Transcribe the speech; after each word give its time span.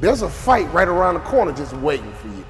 There's 0.00 0.22
a 0.22 0.30
fight 0.30 0.72
right 0.72 0.88
around 0.88 1.14
the 1.14 1.20
corner 1.20 1.52
just 1.52 1.74
waiting 1.74 2.10
for 2.14 2.28
you. 2.28 2.44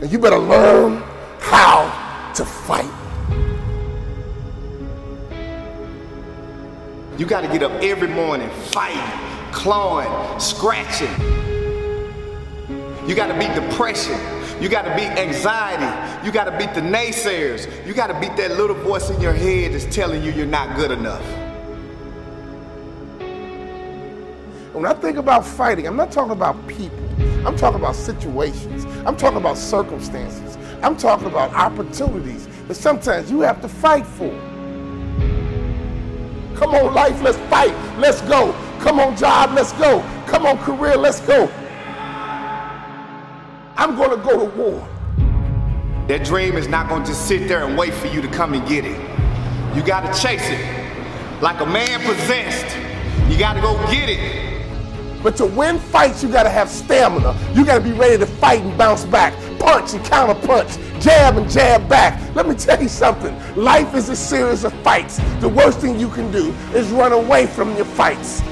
And 0.00 0.10
you 0.10 0.18
better 0.18 0.38
learn 0.38 1.02
how 1.38 2.32
to 2.34 2.44
fight. 2.46 2.90
You 7.18 7.26
got 7.26 7.42
to 7.42 7.48
get 7.48 7.62
up 7.62 7.72
every 7.82 8.08
morning 8.08 8.48
fighting, 8.48 9.52
clawing, 9.52 10.40
scratching. 10.40 11.12
You 13.06 13.14
got 13.14 13.26
to 13.26 13.38
beat 13.38 13.52
depression. 13.54 14.18
You 14.62 14.70
got 14.70 14.86
to 14.86 14.94
beat 14.94 15.10
anxiety. 15.18 16.24
You 16.24 16.32
got 16.32 16.44
to 16.44 16.56
beat 16.56 16.72
the 16.72 16.80
naysayers. 16.80 17.86
You 17.86 17.92
got 17.92 18.06
to 18.06 18.18
beat 18.18 18.34
that 18.36 18.52
little 18.52 18.76
voice 18.76 19.10
in 19.10 19.20
your 19.20 19.34
head 19.34 19.74
that's 19.74 19.94
telling 19.94 20.22
you 20.22 20.32
you're 20.32 20.46
not 20.46 20.74
good 20.76 20.90
enough. 20.90 21.39
When 24.72 24.86
I 24.86 24.94
think 24.94 25.16
about 25.16 25.44
fighting, 25.44 25.88
I'm 25.88 25.96
not 25.96 26.12
talking 26.12 26.30
about 26.30 26.68
people. 26.68 26.96
I'm 27.44 27.56
talking 27.56 27.80
about 27.80 27.96
situations. 27.96 28.84
I'm 29.04 29.16
talking 29.16 29.38
about 29.38 29.58
circumstances. 29.58 30.56
I'm 30.80 30.96
talking 30.96 31.26
about 31.26 31.52
opportunities 31.54 32.46
that 32.68 32.76
sometimes 32.76 33.32
you 33.32 33.40
have 33.40 33.60
to 33.62 33.68
fight 33.68 34.06
for. 34.06 34.30
Come 36.54 36.74
on, 36.74 36.94
life, 36.94 37.20
let's 37.20 37.36
fight. 37.50 37.74
Let's 37.98 38.20
go. 38.22 38.52
Come 38.78 39.00
on, 39.00 39.16
job, 39.16 39.54
let's 39.54 39.72
go. 39.72 40.04
Come 40.28 40.46
on, 40.46 40.56
career, 40.58 40.96
let's 40.96 41.18
go. 41.20 41.50
I'm 43.76 43.96
going 43.96 44.10
to 44.10 44.24
go 44.24 44.38
to 44.38 44.56
war. 44.56 44.88
That 46.06 46.24
dream 46.24 46.56
is 46.56 46.68
not 46.68 46.88
going 46.88 47.02
to 47.02 47.08
just 47.08 47.26
sit 47.26 47.48
there 47.48 47.64
and 47.64 47.76
wait 47.76 47.92
for 47.92 48.06
you 48.06 48.22
to 48.22 48.28
come 48.28 48.54
and 48.54 48.66
get 48.68 48.84
it. 48.84 49.00
You 49.74 49.82
got 49.82 50.14
to 50.14 50.22
chase 50.22 50.48
it. 50.48 51.42
Like 51.42 51.60
a 51.60 51.66
man 51.66 52.00
possessed, 52.00 52.76
you 53.28 53.36
got 53.36 53.54
to 53.54 53.60
go 53.60 53.74
get 53.90 54.08
it. 54.08 54.49
But 55.22 55.36
to 55.36 55.46
win 55.46 55.78
fights, 55.78 56.22
you 56.22 56.30
got 56.30 56.44
to 56.44 56.50
have 56.50 56.68
stamina. 56.68 57.36
You 57.54 57.64
got 57.64 57.78
to 57.78 57.84
be 57.84 57.92
ready 57.92 58.16
to 58.18 58.26
fight 58.26 58.62
and 58.62 58.76
bounce 58.78 59.04
back, 59.04 59.34
punch 59.58 59.92
and 59.92 60.04
counter 60.04 60.34
punch, 60.46 60.78
jab 61.00 61.36
and 61.36 61.50
jab 61.50 61.88
back. 61.88 62.34
Let 62.34 62.48
me 62.48 62.54
tell 62.66 62.80
you 62.80 62.88
something. 62.88 63.36
Life 63.54 63.94
is 63.94 64.08
a 64.08 64.16
series 64.16 64.64
of 64.64 64.72
fights. 64.82 65.20
The 65.40 65.48
worst 65.48 65.80
thing 65.80 66.00
you 66.00 66.08
can 66.08 66.30
do 66.32 66.52
is 66.74 66.88
run 66.90 67.12
away 67.12 67.46
from 67.46 67.76
your 67.76 67.84
fights. 67.84 68.42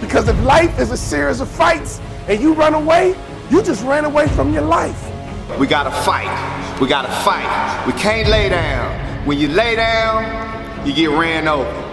Because 0.00 0.28
if 0.28 0.40
life 0.44 0.78
is 0.78 0.90
a 0.90 0.96
series 0.96 1.40
of 1.40 1.48
fights 1.48 2.00
and 2.28 2.40
you 2.40 2.52
run 2.52 2.74
away, 2.74 3.16
you 3.50 3.62
just 3.62 3.84
ran 3.84 4.04
away 4.04 4.28
from 4.28 4.52
your 4.52 4.62
life. 4.62 5.10
We 5.58 5.66
got 5.66 5.84
to 5.84 5.90
fight. 5.90 6.78
We 6.80 6.86
got 6.86 7.02
to 7.02 7.12
fight. 7.24 7.84
We 7.86 7.92
can't 7.94 8.28
lay 8.28 8.50
down. 8.50 9.26
When 9.26 9.38
you 9.38 9.48
lay 9.48 9.76
down, 9.76 10.86
you 10.86 10.92
get 10.92 11.10
ran 11.10 11.48
over. 11.48 11.87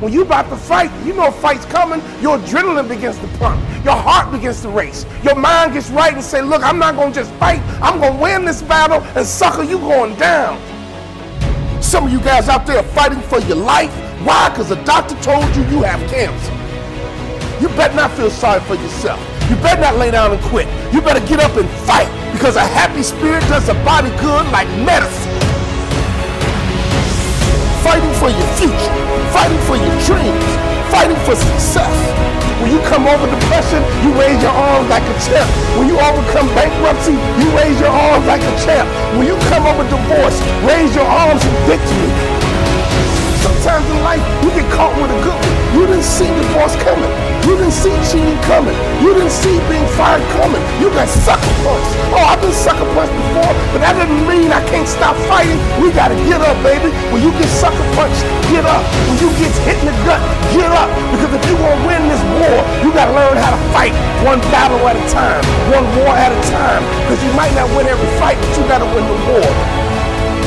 When 0.00 0.12
you 0.12 0.20
about 0.20 0.50
to 0.50 0.56
fight, 0.56 0.90
you 1.06 1.14
know 1.14 1.30
fight's 1.30 1.64
coming, 1.64 2.02
your 2.20 2.36
adrenaline 2.36 2.86
begins 2.86 3.18
to 3.18 3.26
pump. 3.38 3.58
Your 3.82 3.96
heart 3.96 4.30
begins 4.30 4.60
to 4.60 4.68
race. 4.68 5.06
Your 5.22 5.34
mind 5.34 5.72
gets 5.72 5.88
right 5.88 6.12
and 6.12 6.22
say, 6.22 6.42
look, 6.42 6.62
I'm 6.62 6.78
not 6.78 6.96
going 6.96 7.14
to 7.14 7.20
just 7.20 7.32
fight. 7.36 7.60
I'm 7.80 7.98
going 7.98 8.12
to 8.12 8.22
win 8.22 8.44
this 8.44 8.60
battle 8.60 9.00
and 9.16 9.26
sucker, 9.26 9.62
you 9.62 9.78
going 9.78 10.14
down. 10.16 10.60
Some 11.82 12.04
of 12.04 12.12
you 12.12 12.20
guys 12.20 12.50
out 12.50 12.66
there 12.66 12.82
fighting 12.82 13.22
for 13.22 13.38
your 13.40 13.56
life. 13.56 13.90
Why? 14.22 14.50
Because 14.50 14.68
the 14.68 14.82
doctor 14.84 15.14
told 15.22 15.44
you 15.56 15.62
you 15.64 15.82
have 15.82 16.00
cancer. 16.10 16.52
You 17.62 17.68
better 17.74 17.94
not 17.94 18.10
feel 18.10 18.28
sorry 18.30 18.60
for 18.60 18.74
yourself. 18.74 19.18
You 19.48 19.56
better 19.56 19.80
not 19.80 19.96
lay 19.96 20.10
down 20.10 20.32
and 20.32 20.42
quit. 20.42 20.68
You 20.92 21.00
better 21.00 21.26
get 21.26 21.40
up 21.40 21.56
and 21.56 21.68
fight 21.86 22.10
because 22.32 22.56
a 22.56 22.60
happy 22.60 23.02
spirit 23.02 23.40
does 23.44 23.70
a 23.70 23.74
body 23.82 24.10
good 24.20 24.46
like 24.52 24.68
medicine 24.84 25.45
fighting 27.86 28.14
for 28.18 28.30
your 28.34 28.48
future, 28.58 28.94
fighting 29.30 29.62
for 29.62 29.78
your 29.78 29.94
dreams, 30.02 30.46
fighting 30.90 31.14
for 31.22 31.38
success. 31.38 31.94
When 32.58 32.74
you 32.74 32.82
come 32.90 33.06
over 33.06 33.30
depression, 33.30 33.78
you 34.02 34.10
raise 34.18 34.42
your 34.42 34.50
arms 34.50 34.90
like 34.90 35.06
a 35.06 35.14
champ. 35.22 35.46
When 35.78 35.86
you 35.86 35.94
overcome 35.94 36.50
bankruptcy, 36.58 37.14
you 37.14 37.46
raise 37.54 37.78
your 37.78 37.94
arms 37.94 38.26
like 38.26 38.42
a 38.42 38.54
champ. 38.66 38.90
When 39.14 39.30
you 39.30 39.38
come 39.46 39.70
over 39.70 39.86
divorce, 39.86 40.34
raise 40.66 40.90
your 40.98 41.06
arms 41.06 41.38
in 41.46 41.54
victory. 41.70 42.10
Sometimes 43.46 43.86
in 43.86 44.02
life, 44.02 44.24
you 44.42 44.50
get 44.50 44.66
caught 44.74 44.90
with 44.98 45.14
a 45.14 45.18
good 45.22 45.38
one. 45.38 45.78
You 45.78 45.86
didn't 45.86 46.02
see 46.02 46.26
divorce 46.26 46.74
coming. 46.82 47.35
You 47.46 47.54
didn't 47.54 47.78
see 47.78 47.94
cheating 48.10 48.34
coming. 48.42 48.74
You 48.98 49.14
didn't 49.14 49.30
see 49.30 49.54
being 49.70 49.86
fired 49.94 50.18
coming. 50.34 50.58
You 50.82 50.90
got 50.90 51.06
sucker 51.06 51.46
punched. 51.62 51.94
Oh, 52.10 52.26
I've 52.26 52.42
been 52.42 52.50
sucker 52.50 52.82
punched 52.90 53.14
before, 53.14 53.54
but 53.70 53.86
that 53.86 53.94
doesn't 53.94 54.26
mean 54.26 54.50
I 54.50 54.58
can't 54.66 54.90
stop 54.90 55.14
fighting. 55.30 55.54
We 55.78 55.94
gotta 55.94 56.18
get 56.26 56.42
up, 56.42 56.58
baby. 56.66 56.90
When 57.14 57.22
you 57.22 57.30
get 57.38 57.46
sucker 57.46 57.86
punched, 57.94 58.26
get 58.50 58.66
up. 58.66 58.82
When 59.06 59.22
you 59.22 59.30
get 59.38 59.54
hit 59.62 59.78
in 59.78 59.86
the 59.86 59.96
gut, 60.02 60.18
get 60.58 60.74
up. 60.74 60.90
Because 61.14 61.38
if 61.38 61.42
you 61.46 61.54
want 61.62 61.78
to 61.78 61.86
win 61.86 62.02
this 62.10 62.22
war, 62.42 62.58
you 62.82 62.90
gotta 62.90 63.14
learn 63.14 63.38
how 63.38 63.54
to 63.54 63.60
fight 63.70 63.94
one 64.26 64.42
battle 64.50 64.82
at 64.90 64.98
a 64.98 65.04
time, 65.06 65.38
one 65.70 65.86
war 66.02 66.18
at 66.18 66.34
a 66.34 66.40
time. 66.50 66.82
Because 67.06 67.22
you 67.22 67.30
might 67.38 67.54
not 67.54 67.70
win 67.78 67.86
every 67.86 68.10
fight, 68.18 68.34
but 68.42 68.50
you 68.58 68.66
gotta 68.66 68.90
win 68.90 69.06
the 69.06 69.18
war. 69.30 69.95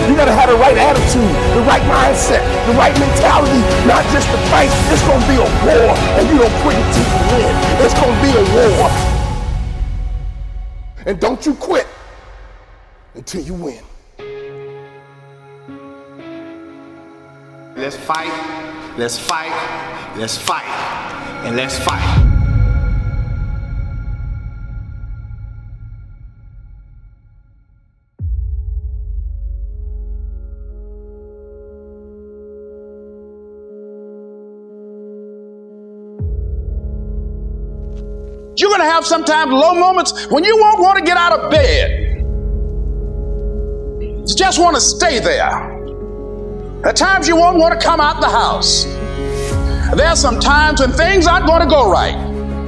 You 0.08 0.16
gotta 0.16 0.34
have 0.34 0.50
the 0.50 0.56
right 0.56 0.78
attitude, 0.78 1.34
the 1.56 1.64
right 1.68 1.84
mindset, 1.84 2.44
the 2.68 2.74
right 2.74 2.94
mentality, 3.00 3.60
not 3.88 4.04
just 4.14 4.28
to 4.30 4.38
fight. 4.54 4.70
It's 4.94 5.04
gonna 5.04 5.26
be 5.28 5.36
a 5.36 5.50
war, 5.66 5.92
and 6.18 6.30
you 6.30 6.38
don't 6.38 6.58
quit 6.62 6.78
until 6.78 7.06
you 7.10 7.20
win. 7.34 7.54
It's 7.84 7.94
gonna 7.94 8.22
be 8.22 8.32
a 8.32 8.44
war. 8.56 8.90
And 11.06 11.20
don't 11.20 11.46
you 11.46 11.54
quit 11.56 11.88
until 13.16 13.42
you 13.42 13.54
win. 13.54 13.84
Let's 17.76 17.96
fight, 17.96 18.34
let's 18.98 19.18
fight, 19.18 20.16
let's 20.18 20.38
fight, 20.38 20.66
and 21.46 21.56
let's 21.56 21.78
fight. 21.80 22.29
You're 38.70 38.78
going 38.78 38.88
to 38.88 38.94
have 38.94 39.06
sometimes 39.08 39.52
low 39.52 39.74
moments 39.74 40.28
when 40.28 40.44
you 40.44 40.56
won't 40.56 40.80
want 40.80 41.00
to 41.00 41.04
get 41.04 41.18
out 41.18 41.40
of 41.40 41.50
bed. 41.50 42.20
You 44.00 44.36
just 44.36 44.60
want 44.60 44.76
to 44.76 44.82
stay 44.82 45.18
there. 45.18 46.86
At 46.86 46.96
times 46.96 47.28
you 47.28 47.36
won't 47.36 47.58
want 47.58 47.74
to 47.74 47.84
come 47.84 48.00
out 48.00 48.22
the 48.22 48.30
house. 48.30 48.84
There 49.96 50.06
are 50.06 50.16
some 50.16 50.40
times 50.40 50.82
when 50.82 50.92
things 50.92 51.26
aren't 51.26 51.48
going 51.48 51.64
to 51.64 51.68
go 51.68 51.92
right 51.92 52.14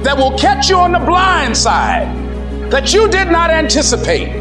that 0.02 0.16
will 0.16 0.36
catch 0.36 0.68
you 0.68 0.76
on 0.76 0.90
the 0.90 0.98
blind 0.98 1.56
side 1.56 2.08
that 2.72 2.92
you 2.92 3.08
did 3.08 3.28
not 3.28 3.50
anticipate. 3.50 4.32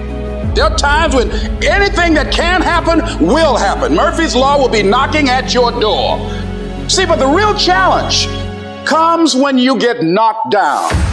There 0.56 0.66
are 0.66 0.76
times 0.76 1.14
when 1.14 1.30
anything 1.64 2.16
that 2.16 2.34
can 2.34 2.64
happen 2.64 3.24
will 3.24 3.56
happen. 3.56 3.94
Murphy's 3.94 4.34
Law 4.34 4.58
will 4.58 4.68
be 4.68 4.82
knocking 4.82 5.30
at 5.30 5.54
your 5.54 5.72
door. 5.80 6.18
See, 6.90 7.06
but 7.06 7.18
the 7.18 7.28
real 7.28 7.54
challenge 7.54 8.26
comes 8.84 9.36
when 9.36 9.60
you 9.60 9.78
get 9.78 10.02
knocked 10.02 10.50
down. 10.50 11.11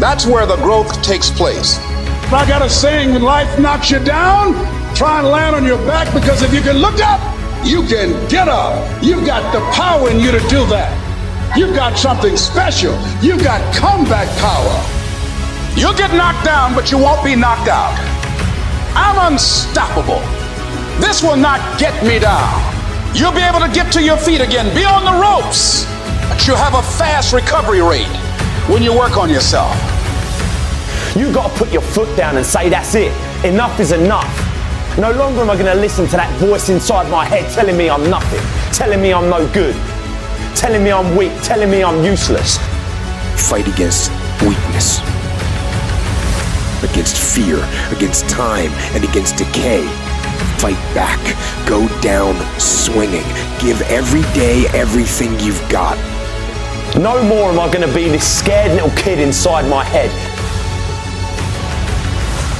That's 0.00 0.24
where 0.24 0.46
the 0.46 0.56
growth 0.56 1.02
takes 1.02 1.28
place. 1.28 1.78
I 2.32 2.48
got 2.48 2.62
a 2.62 2.70
saying 2.70 3.12
when 3.12 3.22
life 3.22 3.60
knocks 3.60 3.90
you 3.90 3.98
down, 3.98 4.54
try 4.96 5.18
and 5.18 5.28
land 5.28 5.54
on 5.54 5.62
your 5.66 5.76
back 5.86 6.08
because 6.14 6.40
if 6.40 6.54
you 6.54 6.62
can 6.62 6.78
look 6.78 6.98
up, 7.04 7.20
you 7.66 7.82
can 7.82 8.16
get 8.30 8.48
up. 8.48 8.80
You've 9.04 9.26
got 9.26 9.52
the 9.52 9.60
power 9.76 10.08
in 10.08 10.18
you 10.18 10.32
to 10.32 10.40
do 10.48 10.64
that. 10.72 10.88
You've 11.54 11.76
got 11.76 11.98
something 11.98 12.34
special. 12.38 12.96
You've 13.20 13.44
got 13.44 13.60
comeback 13.76 14.26
power. 14.40 14.72
You'll 15.76 15.92
get 15.92 16.14
knocked 16.16 16.46
down, 16.46 16.74
but 16.74 16.90
you 16.90 16.96
won't 16.96 17.22
be 17.22 17.36
knocked 17.36 17.68
out. 17.68 17.92
I'm 18.96 19.32
unstoppable. 19.32 20.24
This 20.98 21.22
will 21.22 21.36
not 21.36 21.60
get 21.78 21.92
me 22.02 22.18
down. 22.18 22.48
You'll 23.14 23.36
be 23.36 23.44
able 23.44 23.60
to 23.60 23.70
get 23.70 23.92
to 23.92 24.02
your 24.02 24.16
feet 24.16 24.40
again, 24.40 24.74
be 24.74 24.82
on 24.82 25.04
the 25.04 25.20
ropes, 25.20 25.84
but 26.30 26.46
you 26.48 26.54
have 26.54 26.72
a 26.72 26.82
fast 26.96 27.34
recovery 27.34 27.82
rate 27.82 28.29
when 28.70 28.84
you 28.84 28.96
work 28.96 29.16
on 29.16 29.28
yourself. 29.28 29.74
You 31.16 31.32
got 31.32 31.50
to 31.50 31.58
put 31.58 31.72
your 31.72 31.82
foot 31.82 32.16
down 32.16 32.36
and 32.36 32.46
say, 32.46 32.68
that's 32.68 32.94
it. 32.94 33.12
Enough 33.44 33.80
is 33.80 33.90
enough. 33.90 34.30
No 34.96 35.10
longer 35.12 35.40
am 35.40 35.50
I 35.50 35.54
going 35.54 35.66
to 35.66 35.74
listen 35.74 36.06
to 36.06 36.16
that 36.16 36.30
voice 36.38 36.68
inside 36.68 37.10
my 37.10 37.24
head 37.24 37.50
telling 37.52 37.76
me 37.76 37.90
I'm 37.90 38.08
nothing, 38.08 38.40
telling 38.72 39.02
me 39.02 39.12
I'm 39.12 39.28
no 39.28 39.46
good, 39.52 39.74
telling 40.54 40.84
me 40.84 40.92
I'm 40.92 41.16
weak, 41.16 41.32
telling 41.42 41.70
me 41.70 41.82
I'm 41.82 42.04
useless. 42.04 42.58
Fight 43.34 43.66
against 43.66 44.10
weakness, 44.42 45.00
against 46.82 47.16
fear, 47.18 47.58
against 47.90 48.28
time, 48.28 48.70
and 48.94 49.02
against 49.02 49.36
decay. 49.36 49.82
Fight 50.58 50.78
back. 50.94 51.18
Go 51.66 51.88
down 52.00 52.36
swinging. 52.60 53.26
Give 53.58 53.80
every 53.90 54.22
day 54.38 54.66
everything 54.74 55.38
you've 55.40 55.66
got. 55.70 55.98
No 56.98 57.22
more 57.22 57.50
am 57.50 57.60
I 57.60 57.72
going 57.72 57.88
to 57.88 57.94
be 57.94 58.08
this 58.08 58.26
scared 58.26 58.72
little 58.72 58.90
kid 58.90 59.20
inside 59.20 59.68
my 59.70 59.84
head. 59.84 60.10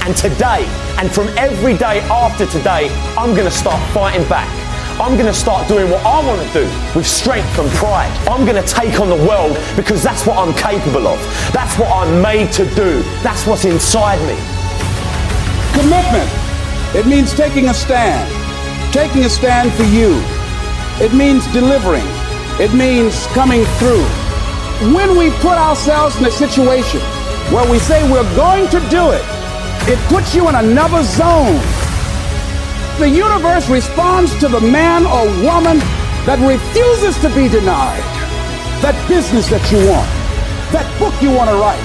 And 0.06 0.16
today, 0.16 0.64
and 0.98 1.10
from 1.10 1.28
every 1.36 1.76
day 1.76 2.00
after 2.08 2.46
today, 2.46 2.88
I'm 3.18 3.34
going 3.34 3.44
to 3.44 3.50
start 3.50 3.80
fighting 3.92 4.26
back. 4.28 4.48
I'm 5.00 5.14
going 5.14 5.26
to 5.26 5.34
start 5.34 5.66
doing 5.66 5.90
what 5.90 6.04
I 6.06 6.24
want 6.24 6.40
to 6.46 6.52
do 6.52 6.64
with 6.94 7.06
strength 7.06 7.58
and 7.58 7.68
pride. 7.72 8.10
I'm 8.28 8.46
going 8.46 8.62
to 8.62 8.68
take 8.68 9.00
on 9.00 9.08
the 9.08 9.16
world 9.16 9.58
because 9.74 10.02
that's 10.02 10.26
what 10.26 10.38
I'm 10.38 10.54
capable 10.54 11.08
of. 11.08 11.18
That's 11.52 11.76
what 11.78 11.90
I'm 11.90 12.22
made 12.22 12.52
to 12.52 12.64
do. 12.76 13.02
That's 13.22 13.46
what's 13.46 13.64
inside 13.64 14.20
me. 14.28 14.38
Commitment. 15.74 16.30
It 16.94 17.06
means 17.06 17.34
taking 17.34 17.68
a 17.68 17.74
stand. 17.74 18.30
Taking 18.92 19.24
a 19.24 19.28
stand 19.28 19.72
for 19.72 19.84
you. 19.84 20.22
It 21.04 21.12
means 21.14 21.46
delivering. 21.52 22.06
It 22.60 22.72
means 22.74 23.26
coming 23.28 23.64
through. 23.78 24.06
When 24.80 25.18
we 25.18 25.28
put 25.44 25.58
ourselves 25.58 26.16
in 26.16 26.24
a 26.24 26.30
situation 26.30 27.00
where 27.52 27.70
we 27.70 27.78
say 27.78 28.00
we're 28.10 28.24
going 28.34 28.64
to 28.68 28.80
do 28.88 29.10
it, 29.10 29.20
it 29.84 29.98
puts 30.08 30.34
you 30.34 30.48
in 30.48 30.54
another 30.54 31.02
zone. 31.02 31.60
The 32.98 33.08
universe 33.08 33.68
responds 33.68 34.34
to 34.40 34.48
the 34.48 34.60
man 34.60 35.04
or 35.04 35.28
woman 35.44 35.76
that 36.24 36.40
refuses 36.40 37.20
to 37.20 37.28
be 37.36 37.48
denied. 37.52 38.00
That 38.80 38.96
business 39.06 39.50
that 39.50 39.60
you 39.68 39.84
want, 39.84 40.08
that 40.72 40.88
book 40.98 41.12
you 41.20 41.28
want 41.28 41.50
to 41.50 41.56
write, 41.60 41.84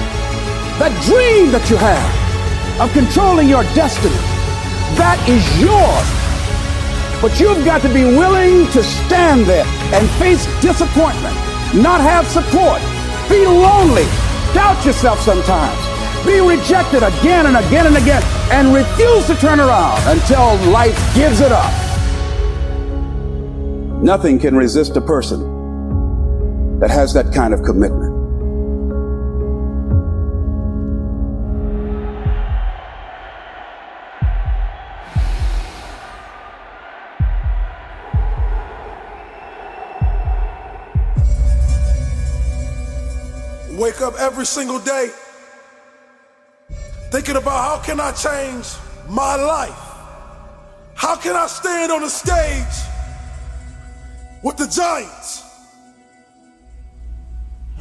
that 0.80 0.96
dream 1.04 1.52
that 1.52 1.68
you 1.68 1.76
have 1.76 2.80
of 2.80 2.88
controlling 2.96 3.46
your 3.46 3.64
destiny, 3.76 4.16
that 4.96 5.20
is 5.28 5.44
yours. 5.60 6.08
But 7.20 7.38
you've 7.40 7.64
got 7.64 7.82
to 7.82 7.92
be 7.92 8.04
willing 8.04 8.64
to 8.72 8.82
stand 8.82 9.44
there 9.44 9.66
and 9.92 10.08
face 10.16 10.48
disappointment, 10.64 11.36
not 11.76 12.00
have 12.00 12.26
support, 12.26 12.80
be 13.28 13.46
lonely, 13.46 14.04
doubt 14.54 14.84
yourself 14.84 15.20
sometimes, 15.20 15.78
be 16.24 16.40
rejected 16.40 17.02
again 17.02 17.46
and 17.46 17.56
again 17.56 17.86
and 17.86 17.96
again, 17.96 18.22
and 18.50 18.74
refuse 18.74 19.26
to 19.26 19.34
turn 19.36 19.60
around 19.60 20.00
until 20.06 20.56
life 20.70 20.96
gives 21.14 21.40
it 21.40 21.52
up. 21.52 21.72
Nothing 24.02 24.38
can 24.38 24.56
resist 24.56 24.96
a 24.96 25.00
person 25.00 25.40
that 26.80 26.90
has 26.90 27.12
that 27.14 27.32
kind 27.34 27.52
of 27.52 27.62
commitment. 27.62 28.15
Wake 43.96 44.12
up 44.12 44.20
every 44.20 44.44
single 44.44 44.78
day 44.78 45.08
thinking 47.10 47.36
about 47.36 47.64
how 47.64 47.82
can 47.82 47.98
I 47.98 48.12
change 48.12 48.66
my 49.08 49.36
life? 49.36 49.78
How 50.94 51.16
can 51.16 51.34
I 51.34 51.46
stand 51.46 51.90
on 51.90 52.02
the 52.02 52.10
stage 52.10 52.90
with 54.42 54.58
the 54.58 54.66
Giants? 54.66 55.44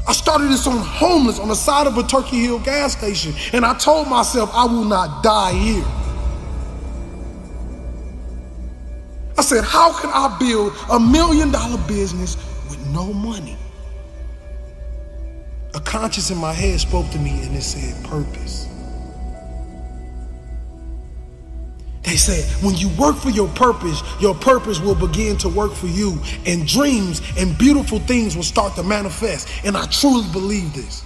I 0.08 0.14
started 0.14 0.46
this 0.46 0.66
on 0.68 0.78
homeless 0.78 1.38
on 1.38 1.50
the 1.50 1.56
side 1.56 1.86
of 1.86 1.98
a 1.98 2.04
Turkey 2.04 2.44
Hill 2.44 2.60
gas 2.60 2.98
station, 2.98 3.34
and 3.52 3.66
I 3.66 3.78
told 3.78 4.08
myself 4.08 4.50
I 4.54 4.64
will 4.64 4.86
not 4.86 5.22
die 5.22 5.52
here. 5.52 5.86
I 9.38 9.42
said, 9.42 9.66
How 9.66 9.92
can 10.00 10.12
I 10.14 10.38
build 10.40 10.74
a 10.90 10.98
million 10.98 11.52
dollar 11.52 11.78
business 11.90 12.38
with 12.70 12.80
no 12.88 13.12
money? 13.12 13.58
A 15.76 15.80
conscience 15.82 16.32
in 16.32 16.38
my 16.38 16.54
head 16.54 16.80
spoke 16.80 17.10
to 17.12 17.20
me 17.20 17.44
and 17.44 17.54
it 17.56 17.62
said, 17.62 18.02
Purpose. 18.06 18.70
They 22.04 22.16
said, 22.18 22.46
when 22.64 22.76
you 22.76 22.88
work 22.98 23.18
for 23.18 23.32
your 23.32 23.50
purpose, 23.50 24.02
your 24.22 24.36
purpose 24.36 24.80
will 24.80 24.96
begin 24.96 25.38
to 25.40 25.50
work 25.50 25.74
for 25.74 25.88
you, 25.88 26.18
and 26.46 26.66
dreams 26.68 27.22
and 27.38 27.58
beautiful 27.58 28.00
things 28.00 28.36
will 28.36 28.44
start 28.44 28.76
to 28.76 28.84
manifest. 28.84 29.50
And 29.66 29.76
I 29.76 29.86
truly 29.88 30.32
believe 30.32 30.72
this. 30.74 31.04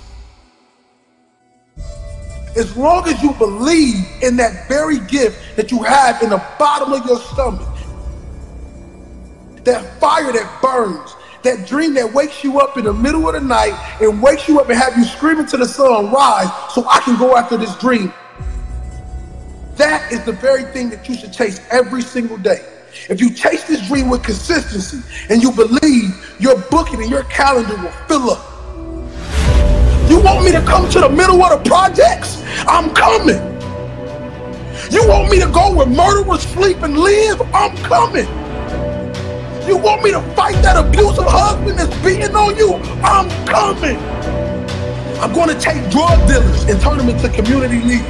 As 2.57 2.75
long 2.75 3.07
as 3.07 3.23
you 3.23 3.33
believe 3.33 4.05
in 4.21 4.35
that 4.37 4.67
very 4.67 4.99
gift 5.07 5.55
that 5.55 5.71
you 5.71 5.81
have 5.83 6.21
in 6.21 6.29
the 6.29 6.43
bottom 6.59 6.91
of 6.91 7.05
your 7.05 7.19
stomach, 7.19 7.67
that 9.63 9.99
fire 10.01 10.33
that 10.33 10.61
burns, 10.61 11.15
that 11.43 11.67
dream 11.67 11.93
that 11.93 12.13
wakes 12.13 12.43
you 12.43 12.59
up 12.59 12.77
in 12.77 12.85
the 12.85 12.93
middle 12.93 13.27
of 13.27 13.33
the 13.33 13.41
night 13.41 13.73
and 14.01 14.21
wakes 14.21 14.47
you 14.47 14.59
up 14.59 14.69
and 14.69 14.77
have 14.77 14.97
you 14.97 15.05
screaming 15.05 15.45
to 15.47 15.57
the 15.57 15.65
sun, 15.65 16.11
rise 16.11 16.49
so 16.73 16.85
I 16.87 16.99
can 16.99 17.17
go 17.17 17.35
after 17.35 17.57
this 17.57 17.75
dream. 17.77 18.13
That 19.75 20.11
is 20.11 20.23
the 20.25 20.33
very 20.33 20.63
thing 20.63 20.89
that 20.89 21.07
you 21.07 21.15
should 21.15 21.31
chase 21.31 21.61
every 21.71 22.01
single 22.01 22.37
day. 22.37 22.65
If 23.09 23.21
you 23.21 23.33
chase 23.33 23.63
this 23.63 23.87
dream 23.87 24.09
with 24.09 24.23
consistency 24.23 25.01
and 25.29 25.41
you 25.41 25.51
believe 25.51 26.35
your 26.39 26.59
booking 26.69 27.01
and 27.01 27.09
your 27.09 27.23
calendar 27.23 27.77
will 27.77 27.91
fill 28.07 28.31
up. 28.31 28.45
You 30.09 30.19
want 30.19 30.43
me 30.43 30.51
to 30.51 30.61
come 30.61 30.89
to 30.89 30.99
the 30.99 31.09
middle 31.09 31.41
of 31.43 31.63
the 31.63 31.69
projects? 31.69 32.43
I'm 32.67 32.93
coming. 32.93 33.37
You 34.91 35.07
want 35.07 35.29
me 35.29 35.39
to 35.39 35.47
go 35.47 35.73
where 35.73 35.85
murderers 35.85 36.41
sleep 36.41 36.81
and 36.81 36.97
live? 36.97 37.41
I'm 37.53 37.77
coming. 37.77 38.48
You 39.69 39.77
want 39.77 40.01
me 40.01 40.09
to 40.09 40.21
fight 40.33 40.55
that 40.63 40.83
abusive 40.83 41.29
husband 41.29 41.77
that's 41.77 41.95
beating 42.01 42.35
on 42.35 42.57
you? 42.57 42.73
I'm 43.05 43.29
coming. 43.45 44.01
I'm 45.21 45.31
going 45.31 45.47
to 45.47 45.59
take 45.61 45.77
drug 45.93 46.17
dealers 46.27 46.63
and 46.65 46.81
turn 46.81 46.97
them 46.97 47.07
into 47.07 47.29
community 47.29 47.77
leaders. 47.77 48.09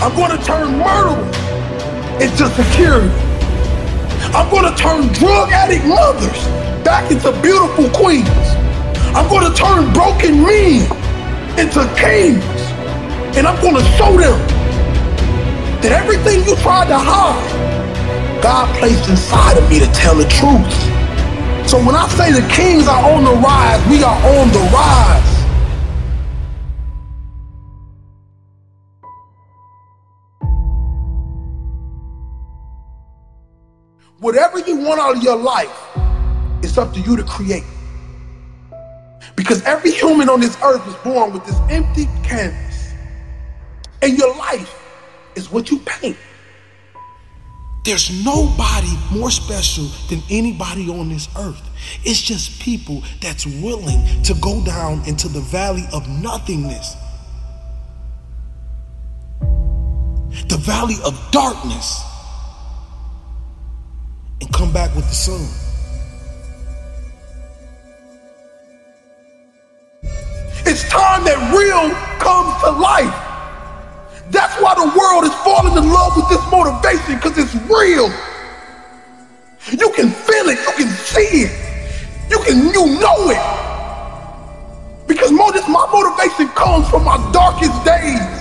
I'm 0.00 0.16
going 0.16 0.32
to 0.32 0.42
turn 0.42 0.80
murderers 0.80 1.36
into 2.16 2.48
security. 2.56 3.12
I'm 4.32 4.48
going 4.48 4.64
to 4.64 4.74
turn 4.80 5.12
drug 5.12 5.52
addict 5.52 5.84
mothers 5.84 6.48
back 6.80 7.12
into 7.12 7.28
beautiful 7.44 7.92
queens. 7.92 8.32
I'm 9.12 9.28
going 9.28 9.44
to 9.44 9.52
turn 9.52 9.92
broken 9.92 10.40
men 10.40 10.88
into 11.60 11.84
kings. 12.00 12.40
And 13.36 13.44
I'm 13.44 13.60
going 13.60 13.76
to 13.76 13.84
show 14.00 14.16
them 14.16 14.40
that 15.84 15.92
everything 15.92 16.40
you 16.48 16.56
tried 16.64 16.88
to 16.88 16.96
hide, 16.96 17.69
God 18.42 18.74
placed 18.78 19.08
inside 19.08 19.58
of 19.58 19.68
me 19.68 19.78
to 19.80 19.86
tell 19.92 20.14
the 20.14 20.24
truth. 20.24 20.72
So 21.68 21.76
when 21.78 21.94
I 21.94 22.08
say 22.08 22.32
the 22.32 22.46
kings 22.48 22.88
are 22.88 23.12
on 23.12 23.22
the 23.24 23.32
rise, 23.32 23.86
we 23.88 24.02
are 24.02 24.16
on 24.38 24.48
the 24.48 24.58
rise. 24.72 25.40
Whatever 34.20 34.58
you 34.60 34.76
want 34.76 35.00
out 35.00 35.16
of 35.16 35.22
your 35.22 35.36
life, 35.36 35.78
it's 36.62 36.78
up 36.78 36.92
to 36.94 37.00
you 37.00 37.16
to 37.16 37.24
create. 37.24 37.64
Because 39.36 39.62
every 39.64 39.90
human 39.90 40.28
on 40.28 40.40
this 40.40 40.56
earth 40.62 40.86
is 40.88 40.94
born 40.96 41.32
with 41.32 41.44
this 41.44 41.58
empty 41.70 42.06
canvas. 42.22 42.92
And 44.02 44.16
your 44.16 44.34
life 44.36 44.82
is 45.36 45.50
what 45.50 45.70
you 45.70 45.78
paint. 45.80 46.16
There's 47.84 48.24
nobody 48.24 48.92
more 49.10 49.30
special 49.30 49.84
than 50.08 50.22
anybody 50.28 50.88
on 50.90 51.08
this 51.08 51.28
earth. 51.38 51.62
It's 52.04 52.20
just 52.20 52.60
people 52.60 53.02
that's 53.22 53.46
willing 53.46 54.22
to 54.24 54.34
go 54.34 54.62
down 54.64 55.02
into 55.06 55.28
the 55.28 55.40
valley 55.40 55.84
of 55.92 56.06
nothingness, 56.08 56.94
the 60.48 60.58
valley 60.58 60.96
of 61.04 61.18
darkness 61.30 62.02
and 64.40 64.52
come 64.52 64.72
back 64.72 64.94
with 64.94 65.08
the 65.08 65.14
sun. 65.14 65.40
It's 70.66 70.88
time 70.88 71.24
that 71.24 71.38
real 71.56 71.90
comes 72.20 72.52
to 72.62 72.70
life. 72.70 73.26
That's 74.30 74.54
why 74.62 74.74
the 74.74 74.86
world 74.86 75.24
is 75.24 75.34
falling 75.42 75.76
in 75.76 75.90
love 75.90 76.16
with 76.16 76.28
this 76.28 76.42
motivation 76.50 77.16
because 77.16 77.36
real. 78.00 78.12
You 79.70 79.90
can 79.90 80.10
feel 80.10 80.48
it, 80.48 80.58
you 80.58 80.72
can 80.76 80.88
see 80.88 81.44
it, 81.44 81.52
you 82.30 82.38
can 82.38 82.72
you 82.72 82.98
know 83.00 83.30
it. 83.30 85.06
Because 85.06 85.30
my 85.32 85.86
motivation 85.92 86.48
comes 86.54 86.88
from 86.88 87.04
my 87.04 87.16
darkest 87.32 87.84
days. 87.84 88.40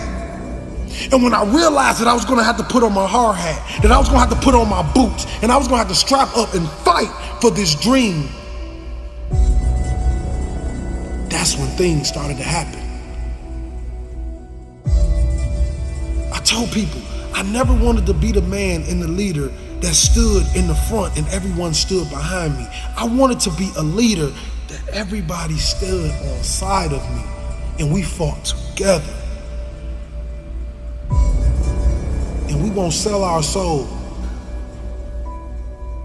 And 1.11 1.23
when 1.23 1.33
I 1.33 1.43
realized 1.43 1.99
that 2.01 2.07
I 2.07 2.13
was 2.13 2.25
gonna 2.25 2.43
have 2.43 2.57
to 2.57 2.63
put 2.63 2.83
on 2.83 2.93
my 2.93 3.07
hard 3.07 3.35
hat, 3.37 3.81
that 3.81 3.91
I 3.91 3.97
was 3.97 4.07
gonna 4.07 4.19
have 4.19 4.29
to 4.29 4.35
put 4.35 4.55
on 4.55 4.69
my 4.69 4.83
boots, 4.93 5.25
and 5.41 5.51
I 5.51 5.57
was 5.57 5.67
gonna 5.67 5.79
have 5.79 5.89
to 5.89 5.95
strap 5.95 6.35
up 6.37 6.53
and 6.53 6.67
fight 6.69 7.11
for 7.41 7.51
this 7.51 7.75
dream, 7.75 8.29
that's 11.29 11.57
when 11.57 11.67
things 11.77 12.07
started 12.07 12.37
to 12.37 12.43
happen. 12.43 12.79
I 16.33 16.39
told 16.43 16.71
people 16.71 17.01
I 17.33 17.43
never 17.43 17.73
wanted 17.73 18.05
to 18.07 18.13
be 18.13 18.31
the 18.31 18.41
man 18.41 18.83
and 18.83 19.01
the 19.01 19.07
leader 19.07 19.47
that 19.81 19.93
stood 19.93 20.45
in 20.55 20.67
the 20.67 20.75
front 20.75 21.17
and 21.17 21.27
everyone 21.29 21.73
stood 21.73 22.09
behind 22.09 22.57
me. 22.57 22.67
I 22.97 23.05
wanted 23.05 23.39
to 23.41 23.51
be 23.51 23.71
a 23.77 23.83
leader 23.83 24.31
that 24.67 24.89
everybody 24.91 25.57
stood 25.57 26.11
on 26.11 26.43
side 26.43 26.93
of 26.93 27.01
me 27.15 27.23
and 27.79 27.93
we 27.93 28.03
fought 28.03 28.43
together. 28.45 29.15
and 32.49 32.63
we 32.63 32.71
won't 32.71 32.93
sell 32.93 33.23
our 33.23 33.43
soul 33.43 33.85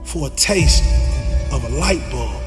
for 0.04 0.28
a 0.28 0.30
taste 0.30 0.84
of 1.52 1.64
a 1.64 1.68
light 1.70 2.02
bulb. 2.10 2.40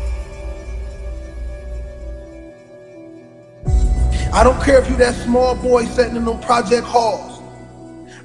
I 4.34 4.44
don't 4.44 4.62
care 4.62 4.80
if 4.80 4.88
you 4.90 4.96
that 4.98 5.16
small 5.16 5.56
boy 5.56 5.86
sitting 5.86 6.16
in 6.16 6.26
them 6.26 6.40
project 6.40 6.86
halls. 6.86 7.27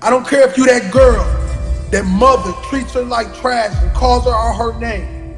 I 0.04 0.10
don't 0.10 0.26
care 0.26 0.48
if 0.48 0.58
you 0.58 0.66
that 0.66 0.90
girl 0.90 1.22
that 1.92 2.04
mother 2.04 2.52
treats 2.68 2.94
her 2.94 3.04
like 3.04 3.32
trash 3.36 3.72
and 3.80 3.94
calls 3.94 4.24
her 4.24 4.32
out 4.32 4.56
her 4.56 4.76
name. 4.80 5.32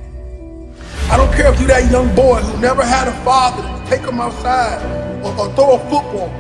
I 1.10 1.18
don't 1.18 1.30
care 1.34 1.52
if 1.52 1.60
you 1.60 1.66
that 1.66 1.90
young 1.90 2.14
boy 2.14 2.40
who 2.40 2.58
never 2.62 2.82
had 2.82 3.06
a 3.06 3.12
father 3.24 3.60
to 3.60 3.90
take 3.90 4.00
him 4.00 4.20
outside 4.20 4.82
or, 5.22 5.38
or 5.38 5.52
throw 5.54 5.74
a 5.74 5.78
football. 5.90 6.30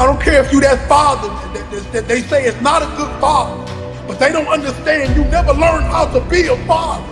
I 0.00 0.06
don't 0.06 0.18
care 0.18 0.42
if 0.42 0.50
you 0.50 0.62
that 0.62 0.88
father 0.88 1.28
that, 1.28 1.70
that, 1.70 1.92
that 1.92 2.08
they 2.08 2.22
say 2.22 2.46
is 2.46 2.58
not 2.62 2.80
a 2.82 2.86
good 2.96 3.20
father, 3.20 3.62
but 4.06 4.18
they 4.18 4.32
don't 4.32 4.48
understand 4.48 5.14
you 5.14 5.24
never 5.26 5.52
learned 5.52 5.84
how 5.84 6.06
to 6.06 6.20
be 6.30 6.46
a 6.46 6.56
father. 6.64 7.04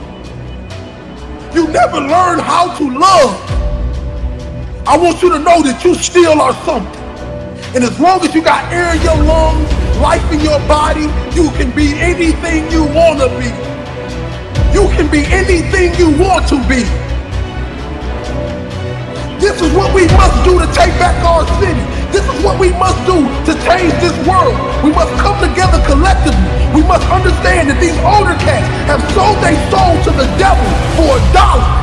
You 1.54 1.68
never 1.68 2.00
learned 2.00 2.40
how 2.40 2.74
to 2.78 2.98
love. 2.98 3.50
I 4.88 4.96
want 4.96 5.20
you 5.20 5.28
to 5.34 5.38
know 5.38 5.60
that 5.60 5.84
you 5.84 5.94
still 5.96 6.40
are 6.40 6.54
something. 6.64 7.02
And 7.74 7.84
as 7.84 8.00
long 8.00 8.24
as 8.24 8.34
you 8.34 8.42
got 8.42 8.72
air 8.72 8.96
in 8.96 9.02
your 9.02 9.22
lungs, 9.22 9.79
life 10.00 10.24
in 10.32 10.40
your 10.40 10.58
body, 10.66 11.06
you 11.36 11.50
can 11.56 11.70
be 11.76 11.94
anything 12.00 12.70
you 12.72 12.84
want 12.96 13.20
to 13.20 13.28
be. 13.38 13.52
You 14.72 14.88
can 14.96 15.10
be 15.10 15.22
anything 15.28 15.94
you 16.00 16.10
want 16.18 16.48
to 16.48 16.56
be. 16.68 16.82
This 19.38 19.60
is 19.60 19.72
what 19.72 19.94
we 19.94 20.06
must 20.16 20.36
do 20.44 20.58
to 20.58 20.66
take 20.72 20.92
back 20.98 21.16
our 21.24 21.46
city. 21.60 21.84
This 22.12 22.24
is 22.24 22.44
what 22.44 22.58
we 22.58 22.70
must 22.72 22.98
do 23.06 23.22
to 23.46 23.52
change 23.64 23.92
this 24.00 24.16
world. 24.26 24.56
We 24.82 24.90
must 24.92 25.12
come 25.22 25.38
together 25.40 25.78
collectively. 25.86 26.50
We 26.74 26.82
must 26.82 27.06
understand 27.08 27.70
that 27.70 27.78
these 27.80 27.96
older 28.02 28.36
cats 28.42 28.66
have 28.90 29.02
sold 29.14 29.38
their 29.44 29.56
soul 29.70 29.94
to 30.04 30.10
the 30.16 30.26
devil 30.38 30.66
for 30.96 31.16
a 31.16 31.32
dollar 31.32 31.80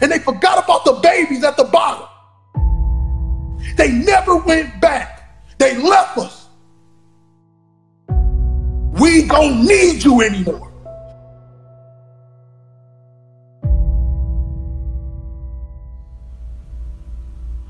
and 0.00 0.12
they 0.12 0.18
forgot 0.18 0.62
about 0.62 0.84
the 0.84 0.92
babies 1.02 1.44
at 1.44 1.56
the 1.56 1.64
bottom. 1.64 2.06
They 3.76 3.90
never 3.90 4.36
went 4.36 4.80
back. 4.80 5.13
They 5.64 5.78
left 5.78 6.18
us. 6.18 6.48
We 9.00 9.26
don't 9.26 9.64
need 9.64 10.04
you 10.04 10.20
anymore. 10.20 10.70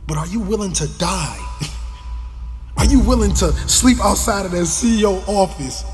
But 0.09 0.17
are 0.17 0.27
you 0.27 0.41
willing 0.41 0.73
to 0.73 0.89
die? 0.99 1.39
Are 2.79 2.85
you 2.87 2.99
willing 2.99 3.33
to 3.35 3.53
sleep 3.69 3.99
outside 4.01 4.45
of 4.45 4.51
that 4.51 4.65
CEO 4.65 5.23
office 5.29 5.85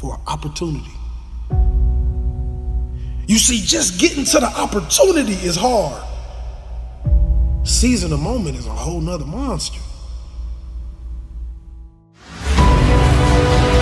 for 0.00 0.20
opportunity? 0.26 0.90
You 3.28 3.38
see, 3.38 3.62
just 3.64 4.00
getting 4.00 4.24
to 4.24 4.40
the 4.40 4.52
opportunity 4.58 5.34
is 5.34 5.54
hard. 5.56 6.02
Seizing 7.64 8.10
the 8.10 8.16
moment 8.16 8.56
is 8.56 8.66
a 8.66 8.70
whole 8.72 9.00
nother 9.00 9.24
monster. 9.24 9.78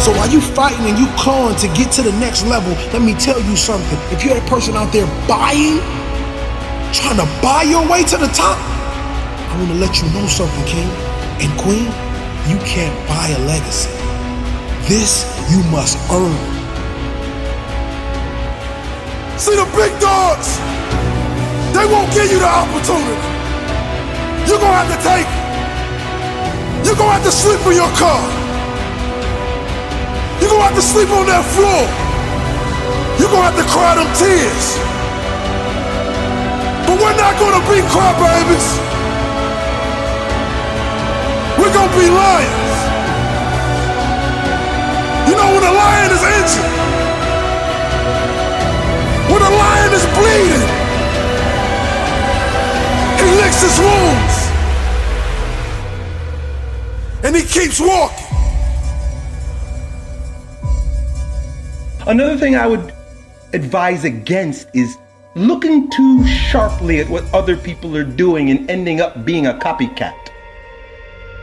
So 0.02 0.10
while 0.18 0.28
you 0.28 0.40
fighting 0.40 0.84
and 0.90 0.98
you 0.98 1.06
clawing 1.14 1.54
to 1.62 1.68
get 1.78 1.92
to 1.92 2.02
the 2.02 2.10
next 2.18 2.44
level, 2.44 2.74
let 2.90 3.02
me 3.02 3.14
tell 3.14 3.40
you 3.40 3.54
something. 3.54 3.96
If 4.10 4.24
you're 4.24 4.36
a 4.36 4.48
person 4.50 4.74
out 4.74 4.92
there 4.92 5.06
buying, 5.30 5.78
trying 6.90 7.22
to 7.22 7.28
buy 7.38 7.62
your 7.62 7.86
way 7.86 8.02
to 8.10 8.18
the 8.18 8.26
top, 8.34 8.58
I 8.58 9.54
want 9.56 9.70
to 9.70 9.78
let 9.78 10.02
you 10.02 10.10
know 10.10 10.26
something, 10.26 10.64
King 10.66 10.90
and 11.38 11.54
Queen. 11.54 11.86
You 12.50 12.58
can't 12.66 12.90
buy 13.06 13.30
a 13.30 13.38
legacy. 13.46 13.94
This 14.90 15.22
you 15.54 15.62
must 15.70 15.94
earn. 16.10 16.34
See 19.38 19.54
the 19.54 19.70
big 19.78 19.94
dogs, 20.02 20.58
they 21.78 21.86
won't 21.86 22.10
give 22.10 22.26
you 22.26 22.42
the 22.42 22.50
opportunity. 22.50 23.22
You're 24.50 24.58
gonna 24.58 24.82
have 24.82 24.90
to 24.90 24.98
take 24.98 25.30
it. 25.30 26.86
You're 26.90 26.98
gonna 26.98 27.22
have 27.22 27.22
to 27.22 27.30
sleep 27.30 27.62
in 27.70 27.78
your 27.78 27.94
car. 27.94 28.41
You're 30.42 30.50
gonna 30.50 30.64
have 30.64 30.74
to 30.74 30.82
sleep 30.82 31.08
on 31.14 31.26
that 31.30 31.46
floor. 31.54 31.86
You're 33.14 33.30
gonna 33.30 33.46
have 33.46 33.58
to 33.62 33.68
cry 33.70 33.94
them 33.94 34.10
tears. 34.18 34.66
But 36.82 36.98
we're 36.98 37.14
not 37.14 37.38
gonna 37.38 37.62
be 37.70 37.78
crybabies. 37.86 38.68
We're 41.62 41.70
gonna 41.70 41.94
be 41.94 42.10
lions. 42.10 42.74
You 45.30 45.38
know 45.38 45.48
when 45.54 45.62
a 45.62 45.74
lion 45.78 46.10
is 46.10 46.24
injured, 46.26 46.74
when 49.30 49.42
a 49.46 49.52
lion 49.62 49.92
is 49.94 50.04
bleeding, 50.18 50.66
he 53.22 53.26
licks 53.38 53.62
his 53.62 53.78
wounds 53.78 54.36
and 57.22 57.36
he 57.36 57.44
keeps 57.44 57.78
walking. 57.78 58.21
Another 62.06 62.36
thing 62.36 62.56
I 62.56 62.66
would 62.66 62.92
advise 63.52 64.04
against 64.04 64.66
is 64.74 64.98
looking 65.36 65.88
too 65.88 66.26
sharply 66.26 66.98
at 66.98 67.08
what 67.08 67.22
other 67.32 67.56
people 67.56 67.96
are 67.96 68.02
doing 68.02 68.50
and 68.50 68.68
ending 68.68 69.00
up 69.00 69.24
being 69.24 69.46
a 69.46 69.54
copycat. 69.54 70.30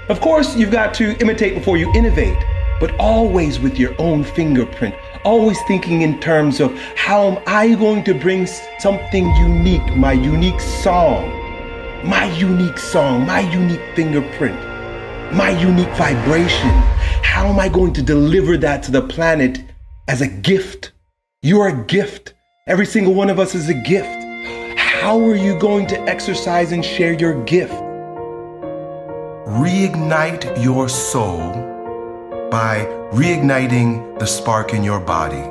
Of 0.10 0.20
course, 0.20 0.58
you've 0.58 0.72
got 0.72 0.94
to 0.96 1.18
imitate 1.22 1.56
before 1.56 1.78
you 1.78 1.90
innovate, 1.96 2.38
but 2.82 2.94
always 3.00 3.58
with 3.58 3.80
your 3.80 3.96
own 4.02 4.26
fingerprint, 4.26 4.96
always 5.24 5.58
thinking 5.66 6.02
in 6.02 6.20
terms 6.20 6.60
of 6.60 6.78
how 6.96 7.30
am 7.30 7.44
I 7.48 7.74
going 7.76 8.04
to 8.04 8.14
bring 8.14 8.46
something 8.80 9.34
unique, 9.36 9.96
my 9.96 10.12
unique 10.12 10.60
song, 10.60 11.30
my 12.04 12.26
unique 12.38 12.80
song, 12.80 13.26
my 13.26 13.40
unique 13.40 13.96
fingerprint, 13.96 14.60
my 15.34 15.52
unique 15.52 15.96
vibration. 15.96 16.70
How 17.24 17.48
am 17.48 17.60
I 17.60 17.70
going 17.70 17.94
to 17.94 18.02
deliver 18.02 18.58
that 18.58 18.84
to 18.84 18.92
the 18.92 19.02
planet 19.02 19.69
as 20.10 20.22
a 20.22 20.28
gift? 20.28 20.92
You're 21.44 21.68
a 21.68 21.86
gift. 21.86 22.34
Every 22.68 22.88
single 22.88 23.14
one 23.14 23.30
of 23.30 23.38
us 23.38 23.54
is 23.54 23.70
a 23.70 23.76
gift. 23.76 24.10
How 24.76 25.20
are 25.22 25.36
you 25.36 25.58
going 25.60 25.86
to 25.86 26.00
exercise 26.10 26.72
and 26.72 26.84
share 26.84 27.14
your 27.14 27.44
gift? 27.44 27.74
Reignite 29.64 30.64
your 30.64 30.90
soul 30.90 31.38
by 32.50 32.88
reigniting 33.12 34.18
the 34.18 34.26
spark 34.26 34.74
in 34.74 34.84
your 34.84 35.00
body. 35.00 35.46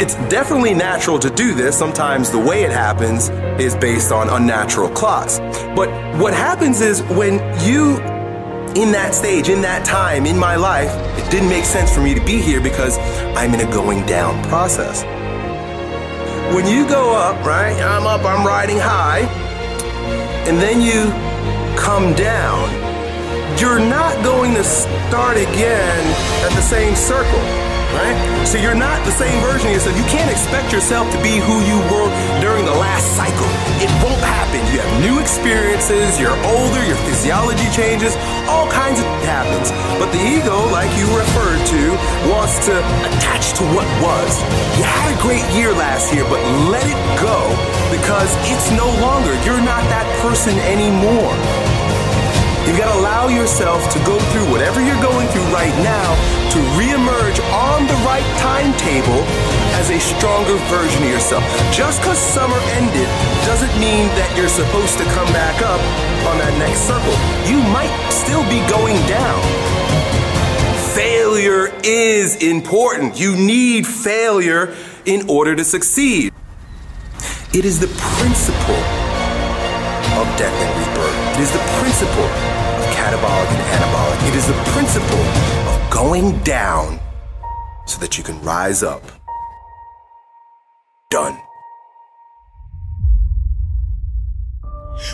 It's 0.00 0.16
definitely 0.28 0.74
natural 0.74 1.18
to 1.18 1.30
do 1.30 1.54
this. 1.54 1.76
Sometimes 1.78 2.30
the 2.30 2.38
way 2.38 2.62
it 2.62 2.70
happens 2.70 3.30
is 3.58 3.74
based 3.74 4.12
on 4.12 4.28
unnatural 4.28 4.90
clocks. 4.90 5.38
But 5.74 5.88
what 6.20 6.34
happens 6.34 6.82
is 6.82 7.02
when 7.04 7.34
you, 7.66 7.96
in 8.76 8.92
that 8.92 9.14
stage, 9.14 9.48
in 9.48 9.60
that 9.62 9.84
time, 9.84 10.26
in 10.26 10.38
my 10.38 10.56
life, 10.56 10.90
it 11.18 11.30
didn't 11.30 11.48
make 11.48 11.64
sense 11.64 11.94
for 11.94 12.00
me 12.00 12.14
to 12.14 12.24
be 12.24 12.40
here 12.40 12.60
because 12.60 12.98
I'm 13.36 13.54
in 13.54 13.60
a 13.60 13.70
going 13.72 14.04
down 14.06 14.42
process. 14.44 15.02
When 16.54 16.66
you 16.66 16.88
go 16.88 17.14
up, 17.14 17.44
right? 17.44 17.76
I'm 17.80 18.06
up, 18.06 18.24
I'm 18.24 18.46
riding 18.46 18.78
high, 18.78 19.20
and 20.48 20.58
then 20.58 20.80
you 20.80 21.12
come 21.78 22.14
down, 22.14 22.68
you're 23.60 23.80
not 23.80 24.22
going 24.24 24.54
to 24.54 24.64
start 24.64 25.36
again 25.36 26.04
at 26.44 26.50
the 26.54 26.62
same 26.62 26.94
circle, 26.94 27.42
right? 27.94 28.16
So 28.46 28.58
you're 28.58 28.76
not 28.76 29.04
the 29.04 29.12
same 29.12 29.40
version 29.40 29.68
of 29.68 29.74
yourself. 29.74 29.96
You 29.96 30.08
can't 30.08 30.30
expect 30.30 30.72
yourself 30.72 31.10
to 31.12 31.18
be 31.22 31.38
who 31.38 31.60
you 31.64 31.78
were 31.92 32.08
during 32.40 32.64
the 32.64 32.74
last 32.74 33.16
cycle. 33.16 33.48
It 33.80 33.90
won't 34.02 34.20
happen. 34.20 34.60
You 34.72 34.80
have 34.80 34.94
new 35.00 35.20
experiences, 35.20 36.18
you're 36.18 36.36
older, 36.56 36.82
your 36.84 36.98
physiology 37.08 37.68
changes, 37.70 38.16
all 38.48 38.68
kinds 38.70 39.00
of 39.00 39.06
happens. 39.24 39.70
But 40.00 40.10
the 40.12 40.20
ego, 40.20 40.68
like 40.72 40.90
you 40.96 41.06
referred 41.12 41.62
to, 41.76 41.82
wants 42.32 42.64
to 42.66 42.74
attach 43.12 43.52
to 43.60 43.64
what 43.76 43.86
was. 44.00 44.32
You 44.76 44.84
had 44.84 45.08
a 45.12 45.18
great 45.22 45.44
year 45.54 45.72
last 45.72 46.12
year, 46.12 46.24
but 46.24 46.40
let 46.72 46.84
it 46.84 47.00
go 47.20 47.38
because 47.92 48.30
it's 48.48 48.70
no 48.72 48.88
longer. 49.00 49.32
You're 49.44 49.62
not 49.62 49.84
that 49.92 50.06
person 50.24 50.56
anymore. 50.64 51.67
You've 52.68 52.76
got 52.76 52.92
to 52.92 53.00
allow 53.00 53.28
yourself 53.28 53.80
to 53.94 53.98
go 54.04 54.20
through 54.28 54.44
whatever 54.52 54.84
you're 54.84 55.00
going 55.00 55.26
through 55.28 55.48
right 55.56 55.72
now 55.80 56.04
to 56.52 56.58
reemerge 56.76 57.40
on 57.48 57.86
the 57.88 57.96
right 58.04 58.28
timetable 58.44 59.24
as 59.80 59.88
a 59.88 59.98
stronger 59.98 60.56
version 60.68 61.02
of 61.02 61.08
yourself. 61.08 61.42
Just 61.72 62.02
because 62.02 62.18
summer 62.18 62.60
ended 62.76 63.08
doesn't 63.48 63.72
mean 63.80 64.04
that 64.20 64.28
you're 64.36 64.52
supposed 64.52 64.98
to 64.98 65.04
come 65.16 65.32
back 65.32 65.56
up 65.64 65.80
on 66.28 66.36
that 66.44 66.52
next 66.60 66.84
circle. 66.84 67.16
You 67.48 67.56
might 67.72 67.88
still 68.12 68.44
be 68.52 68.60
going 68.68 69.00
down. 69.08 69.40
Failure 70.92 71.72
is 71.82 72.36
important. 72.42 73.18
You 73.18 73.34
need 73.34 73.86
failure 73.86 74.76
in 75.06 75.26
order 75.30 75.56
to 75.56 75.64
succeed. 75.64 76.34
It 77.54 77.64
is 77.64 77.80
the 77.80 77.88
principle 78.20 78.84
of 80.20 80.28
death 80.36 80.52
and 80.52 80.86
rebirth. 80.86 80.97
It 81.38 81.42
is 81.42 81.52
the 81.52 81.58
principle 81.80 82.24
of 82.24 82.84
catabolic 82.96 83.46
and 83.46 83.62
anabolic 83.80 84.28
It 84.28 84.34
is 84.34 84.48
the 84.48 84.54
principle 84.72 85.20
of 85.70 85.88
going 85.88 86.36
down 86.40 86.98
so 87.86 88.00
that 88.00 88.18
you 88.18 88.24
can 88.24 88.42
rise 88.42 88.82
up. 88.82 89.04
Done. 91.10 91.38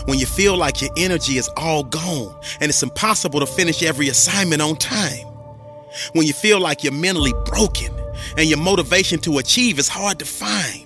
When 0.05 0.17
you 0.17 0.25
feel 0.25 0.57
like 0.57 0.81
your 0.81 0.89
energy 0.97 1.37
is 1.37 1.47
all 1.57 1.83
gone 1.83 2.35
and 2.59 2.69
it's 2.69 2.81
impossible 2.81 3.39
to 3.39 3.45
finish 3.45 3.83
every 3.83 4.09
assignment 4.09 4.63
on 4.63 4.77
time. 4.77 5.27
When 6.13 6.25
you 6.25 6.33
feel 6.33 6.59
like 6.59 6.83
you're 6.83 6.91
mentally 6.91 7.33
broken 7.45 7.93
and 8.35 8.49
your 8.49 8.57
motivation 8.57 9.19
to 9.19 9.37
achieve 9.37 9.77
is 9.77 9.87
hard 9.87 10.17
to 10.17 10.25
find. 10.25 10.84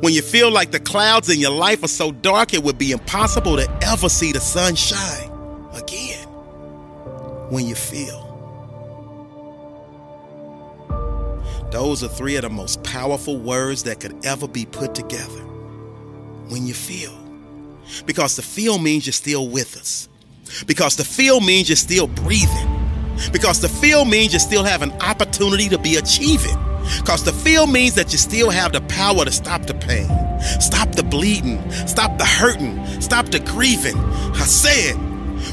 When 0.00 0.12
you 0.12 0.22
feel 0.22 0.50
like 0.50 0.70
the 0.70 0.80
clouds 0.80 1.28
in 1.28 1.38
your 1.38 1.52
life 1.52 1.82
are 1.82 1.88
so 1.88 2.12
dark 2.12 2.54
it 2.54 2.62
would 2.62 2.78
be 2.78 2.92
impossible 2.92 3.56
to 3.56 3.68
ever 3.82 4.08
see 4.08 4.32
the 4.32 4.40
sun 4.40 4.74
shine 4.74 5.30
again. 5.74 6.26
When 7.50 7.66
you 7.66 7.74
feel. 7.74 8.26
Those 11.70 12.02
are 12.02 12.08
three 12.08 12.36
of 12.36 12.42
the 12.42 12.50
most 12.50 12.82
powerful 12.82 13.38
words 13.38 13.84
that 13.84 14.00
could 14.00 14.26
ever 14.26 14.48
be 14.48 14.66
put 14.66 14.94
together. 14.94 15.40
When 16.48 16.66
you 16.66 16.74
feel. 16.74 17.16
Because 18.06 18.36
the 18.36 18.42
feel 18.42 18.78
means 18.78 19.06
you're 19.06 19.12
still 19.12 19.48
with 19.48 19.76
us. 19.76 20.08
Because 20.66 20.96
the 20.96 21.04
feel 21.04 21.40
means 21.40 21.68
you're 21.68 21.76
still 21.76 22.08
breathing. 22.08 22.76
Because 23.32 23.60
the 23.60 23.68
feel 23.68 24.04
means 24.04 24.32
you 24.32 24.38
still 24.38 24.64
have 24.64 24.82
an 24.82 24.92
opportunity 25.00 25.68
to 25.68 25.78
be 25.78 25.96
achieving. 25.96 26.56
Because 26.98 27.24
the 27.24 27.32
feel 27.32 27.66
means 27.66 27.94
that 27.94 28.12
you 28.12 28.18
still 28.18 28.50
have 28.50 28.72
the 28.72 28.80
power 28.82 29.24
to 29.24 29.32
stop 29.32 29.62
the 29.62 29.74
pain, 29.74 30.08
stop 30.60 30.92
the 30.92 31.02
bleeding, 31.02 31.58
stop 31.86 32.18
the 32.18 32.24
hurting, 32.24 33.00
stop 33.00 33.26
the 33.26 33.40
grieving. 33.40 33.96
I 33.96 34.44
said, 34.44 34.96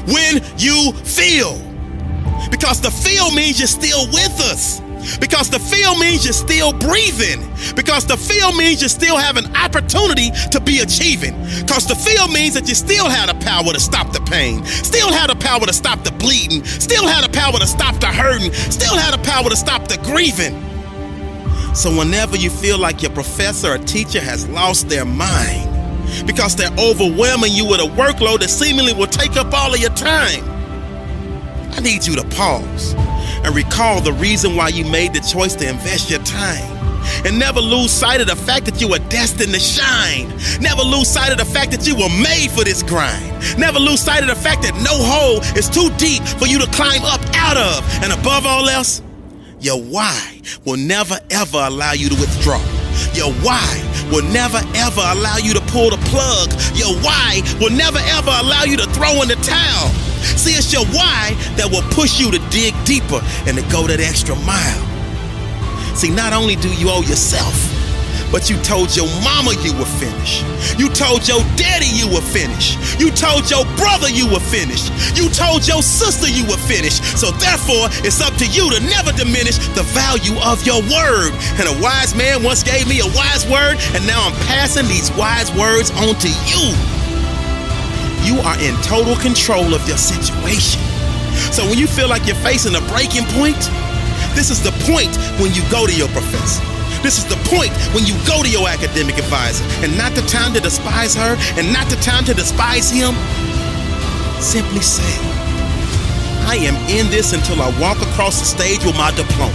when 0.06 0.42
you 0.56 0.92
feel. 1.04 1.58
Because 2.50 2.80
the 2.80 2.90
feel 2.90 3.30
means 3.32 3.58
you're 3.58 3.68
still 3.68 4.06
with 4.08 4.40
us. 4.40 4.80
Because 5.20 5.48
the 5.48 5.58
feel 5.58 5.96
means 5.96 6.24
you're 6.24 6.32
still 6.32 6.72
breathing. 6.72 7.40
Because 7.74 8.04
the 8.06 8.16
feel 8.16 8.52
means 8.52 8.82
you 8.82 8.88
still 8.88 9.16
have 9.16 9.36
an 9.36 9.54
opportunity 9.56 10.30
to 10.50 10.60
be 10.60 10.80
achieving. 10.80 11.34
Because 11.60 11.86
the 11.86 11.94
feel 11.94 12.28
means 12.28 12.54
that 12.54 12.68
you 12.68 12.74
still 12.74 13.08
have 13.08 13.28
the 13.28 13.44
power 13.44 13.72
to 13.72 13.80
stop 13.80 14.12
the 14.12 14.20
pain, 14.20 14.64
still 14.64 15.12
have 15.12 15.28
the 15.28 15.36
power 15.36 15.64
to 15.66 15.72
stop 15.72 16.02
the 16.04 16.12
bleeding, 16.12 16.64
still 16.64 17.06
have 17.06 17.22
the 17.22 17.30
power 17.30 17.58
to 17.58 17.66
stop 17.66 17.98
the 18.00 18.06
hurting, 18.06 18.52
still 18.52 18.96
have 18.96 19.12
the 19.12 19.24
power 19.24 19.48
to 19.48 19.56
stop 19.56 19.88
the 19.88 19.96
grieving. 19.98 20.67
So, 21.74 21.96
whenever 21.96 22.36
you 22.36 22.50
feel 22.50 22.78
like 22.78 23.02
your 23.02 23.12
professor 23.12 23.72
or 23.72 23.78
teacher 23.78 24.20
has 24.20 24.48
lost 24.48 24.88
their 24.88 25.04
mind 25.04 26.26
because 26.26 26.56
they're 26.56 26.74
overwhelming 26.78 27.52
you 27.52 27.66
with 27.66 27.80
a 27.80 27.84
workload 27.84 28.40
that 28.40 28.48
seemingly 28.48 28.92
will 28.92 29.06
take 29.06 29.36
up 29.36 29.52
all 29.52 29.72
of 29.72 29.80
your 29.80 29.90
time, 29.90 30.44
I 31.72 31.80
need 31.80 32.06
you 32.06 32.16
to 32.16 32.26
pause 32.30 32.94
and 32.94 33.54
recall 33.54 34.00
the 34.00 34.12
reason 34.14 34.56
why 34.56 34.68
you 34.68 34.84
made 34.84 35.14
the 35.14 35.20
choice 35.20 35.54
to 35.56 35.68
invest 35.68 36.10
your 36.10 36.20
time. 36.20 36.76
And 37.24 37.38
never 37.38 37.60
lose 37.60 37.90
sight 37.90 38.20
of 38.20 38.26
the 38.26 38.36
fact 38.36 38.66
that 38.66 38.80
you 38.80 38.88
were 38.88 38.98
destined 39.08 39.54
to 39.54 39.60
shine. 39.60 40.28
Never 40.60 40.82
lose 40.82 41.08
sight 41.08 41.32
of 41.32 41.38
the 41.38 41.44
fact 41.44 41.70
that 41.70 41.86
you 41.86 41.94
were 41.94 42.10
made 42.22 42.50
for 42.50 42.64
this 42.64 42.82
grind. 42.82 43.58
Never 43.58 43.78
lose 43.78 44.00
sight 44.00 44.22
of 44.22 44.28
the 44.28 44.34
fact 44.34 44.62
that 44.62 44.74
no 44.82 44.92
hole 44.92 45.40
is 45.56 45.68
too 45.70 45.88
deep 45.96 46.22
for 46.38 46.46
you 46.46 46.58
to 46.58 46.66
climb 46.72 47.02
up 47.04 47.20
out 47.34 47.56
of. 47.56 48.02
And 48.02 48.12
above 48.12 48.46
all 48.46 48.68
else, 48.68 49.00
your 49.60 49.80
why 49.80 50.37
will 50.64 50.76
never 50.76 51.18
ever 51.30 51.58
allow 51.58 51.92
you 51.92 52.08
to 52.08 52.14
withdraw. 52.16 52.60
Your 53.14 53.32
why 53.44 53.66
will 54.10 54.24
never 54.24 54.60
ever 54.74 55.00
allow 55.00 55.36
you 55.36 55.54
to 55.54 55.60
pull 55.72 55.90
the 55.90 56.00
plug. 56.08 56.52
Your 56.74 56.94
why 57.02 57.42
will 57.60 57.70
never 57.70 57.98
ever 58.16 58.32
allow 58.42 58.64
you 58.64 58.76
to 58.76 58.86
throw 58.92 59.22
in 59.22 59.28
the 59.28 59.38
towel. 59.42 59.88
See, 60.36 60.52
it's 60.52 60.72
your 60.72 60.84
why 60.86 61.36
that 61.56 61.70
will 61.70 61.86
push 61.94 62.18
you 62.18 62.30
to 62.30 62.38
dig 62.50 62.74
deeper 62.84 63.20
and 63.46 63.56
to 63.56 63.64
go 63.70 63.86
that 63.86 64.00
extra 64.00 64.34
mile. 64.42 64.84
See, 65.94 66.10
not 66.10 66.32
only 66.32 66.56
do 66.56 66.68
you 66.74 66.90
owe 66.90 67.02
yourself, 67.02 67.54
but 68.30 68.50
you 68.50 68.56
told 68.62 68.94
your 68.94 69.08
mama 69.24 69.56
you 69.64 69.72
were 69.74 69.88
finished. 69.98 70.44
You 70.78 70.88
told 70.88 71.26
your 71.26 71.40
daddy 71.56 71.88
you 71.88 72.08
were 72.08 72.24
finished. 72.24 72.76
You 73.00 73.10
told 73.10 73.50
your 73.50 73.64
brother 73.76 74.08
you 74.08 74.28
were 74.28 74.42
finished. 74.42 74.92
You 75.16 75.28
told 75.30 75.66
your 75.66 75.82
sister 75.82 76.28
you 76.28 76.44
were 76.44 76.60
finished. 76.60 77.04
So 77.16 77.30
therefore, 77.32 77.88
it's 78.04 78.20
up 78.20 78.34
to 78.36 78.46
you 78.46 78.70
to 78.72 78.80
never 78.84 79.12
diminish 79.12 79.58
the 79.72 79.82
value 79.96 80.36
of 80.44 80.64
your 80.66 80.80
word. 80.82 81.32
And 81.56 81.68
a 81.68 81.76
wise 81.80 82.14
man 82.14 82.42
once 82.42 82.62
gave 82.62 82.88
me 82.88 83.00
a 83.00 83.08
wise 83.16 83.48
word, 83.48 83.80
and 83.96 84.06
now 84.06 84.28
I'm 84.28 84.36
passing 84.46 84.86
these 84.86 85.10
wise 85.16 85.50
words 85.56 85.90
on 85.92 86.14
to 86.14 86.30
you. 86.46 86.64
You 88.26 88.40
are 88.44 88.58
in 88.60 88.74
total 88.82 89.16
control 89.16 89.74
of 89.74 89.86
your 89.88 89.96
situation. 89.96 90.82
So 91.52 91.64
when 91.64 91.78
you 91.78 91.86
feel 91.86 92.08
like 92.08 92.26
you're 92.26 92.36
facing 92.44 92.74
a 92.74 92.80
breaking 92.92 93.24
point, 93.38 93.58
this 94.34 94.50
is 94.50 94.62
the 94.62 94.72
point 94.84 95.16
when 95.40 95.54
you 95.54 95.62
go 95.70 95.86
to 95.86 95.94
your 95.94 96.08
professor. 96.08 96.77
This 97.02 97.18
is 97.18 97.24
the 97.26 97.38
point 97.48 97.70
when 97.94 98.04
you 98.04 98.14
go 98.26 98.42
to 98.42 98.50
your 98.50 98.68
academic 98.68 99.18
advisor, 99.18 99.64
and 99.84 99.96
not 99.96 100.12
the 100.14 100.22
time 100.22 100.52
to 100.54 100.60
despise 100.60 101.14
her 101.14 101.36
and 101.56 101.72
not 101.72 101.88
the 101.88 101.96
time 101.96 102.24
to 102.24 102.34
despise 102.34 102.90
him. 102.90 103.14
Simply 104.40 104.80
say, 104.80 105.06
I 106.46 106.56
am 106.62 106.76
in 106.88 107.10
this 107.10 107.32
until 107.32 107.60
I 107.60 107.68
walk 107.78 108.00
across 108.00 108.40
the 108.40 108.46
stage 108.46 108.84
with 108.84 108.96
my 108.96 109.10
diploma. 109.12 109.52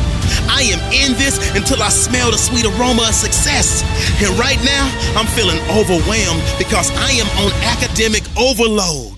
I 0.48 0.62
am 0.70 0.80
in 0.94 1.18
this 1.18 1.40
until 1.56 1.82
I 1.82 1.90
smell 1.90 2.32
the 2.32 2.38
sweet 2.38 2.66
aroma 2.66 3.04
of 3.10 3.16
success. 3.16 3.84
And 4.22 4.38
right 4.38 4.62
now, 4.64 4.86
I'm 5.18 5.28
feeling 5.28 5.60
overwhelmed 5.70 6.44
because 6.58 6.92
I 6.92 7.12
am 7.18 7.28
on 7.44 7.52
academic 7.76 8.24
overload. 8.38 9.13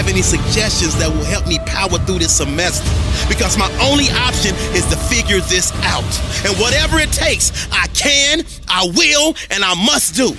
Have 0.00 0.08
any 0.08 0.22
suggestions 0.22 0.96
that 0.96 1.10
will 1.10 1.24
help 1.24 1.46
me 1.46 1.58
power 1.66 1.98
through 2.08 2.18
this 2.18 2.34
semester? 2.34 2.88
Because 3.28 3.58
my 3.58 3.68
only 3.84 4.08
option 4.16 4.56
is 4.72 4.88
to 4.88 4.96
figure 4.96 5.40
this 5.40 5.72
out. 5.84 6.08
And 6.40 6.56
whatever 6.56 6.98
it 6.98 7.12
takes, 7.12 7.68
I 7.70 7.86
can, 7.88 8.42
I 8.66 8.88
will, 8.96 9.36
and 9.50 9.62
I 9.62 9.74
must 9.74 10.14
do. 10.14 10.32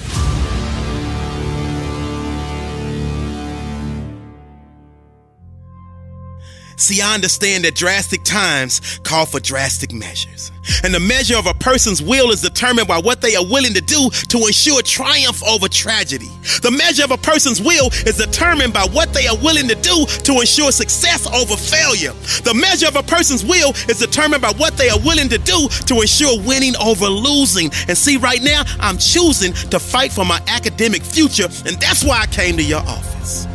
See, 6.81 6.99
I 6.99 7.13
understand 7.13 7.63
that 7.65 7.75
drastic 7.75 8.23
times 8.23 8.99
call 9.03 9.27
for 9.27 9.39
drastic 9.39 9.93
measures. 9.93 10.51
And 10.83 10.91
the 10.91 10.99
measure 10.99 11.37
of 11.37 11.45
a 11.45 11.53
person's 11.53 12.01
will 12.01 12.31
is 12.31 12.41
determined 12.41 12.87
by 12.87 12.97
what 12.97 13.21
they 13.21 13.35
are 13.35 13.45
willing 13.45 13.75
to 13.75 13.81
do 13.81 14.09
to 14.29 14.37
ensure 14.47 14.81
triumph 14.81 15.43
over 15.43 15.67
tragedy. 15.67 16.31
The 16.63 16.71
measure 16.71 17.03
of 17.03 17.11
a 17.11 17.17
person's 17.17 17.61
will 17.61 17.89
is 18.09 18.17
determined 18.17 18.73
by 18.73 18.87
what 18.93 19.13
they 19.13 19.27
are 19.27 19.37
willing 19.37 19.67
to 19.67 19.75
do 19.75 20.07
to 20.25 20.41
ensure 20.41 20.71
success 20.71 21.27
over 21.27 21.55
failure. 21.55 22.13
The 22.41 22.55
measure 22.55 22.87
of 22.87 22.95
a 22.95 23.03
person's 23.03 23.45
will 23.45 23.73
is 23.87 23.99
determined 23.99 24.41
by 24.41 24.53
what 24.57 24.75
they 24.75 24.89
are 24.89 24.99
willing 25.05 25.29
to 25.29 25.37
do 25.37 25.69
to 25.85 26.01
ensure 26.01 26.41
winning 26.41 26.73
over 26.77 27.05
losing. 27.05 27.69
And 27.89 27.95
see, 27.95 28.17
right 28.17 28.41
now, 28.41 28.63
I'm 28.79 28.97
choosing 28.97 29.53
to 29.69 29.77
fight 29.77 30.11
for 30.11 30.25
my 30.25 30.41
academic 30.47 31.03
future, 31.03 31.45
and 31.45 31.77
that's 31.77 32.03
why 32.03 32.21
I 32.21 32.25
came 32.25 32.57
to 32.57 32.63
your 32.63 32.81
office. 32.81 33.45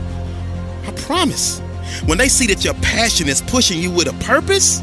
I 0.86 0.92
promise. 0.92 1.60
When 2.06 2.18
they 2.18 2.28
see 2.28 2.46
that 2.48 2.64
your 2.64 2.74
passion 2.74 3.28
is 3.28 3.42
pushing 3.42 3.78
you 3.78 3.90
with 3.90 4.08
a 4.08 4.24
purpose, 4.24 4.80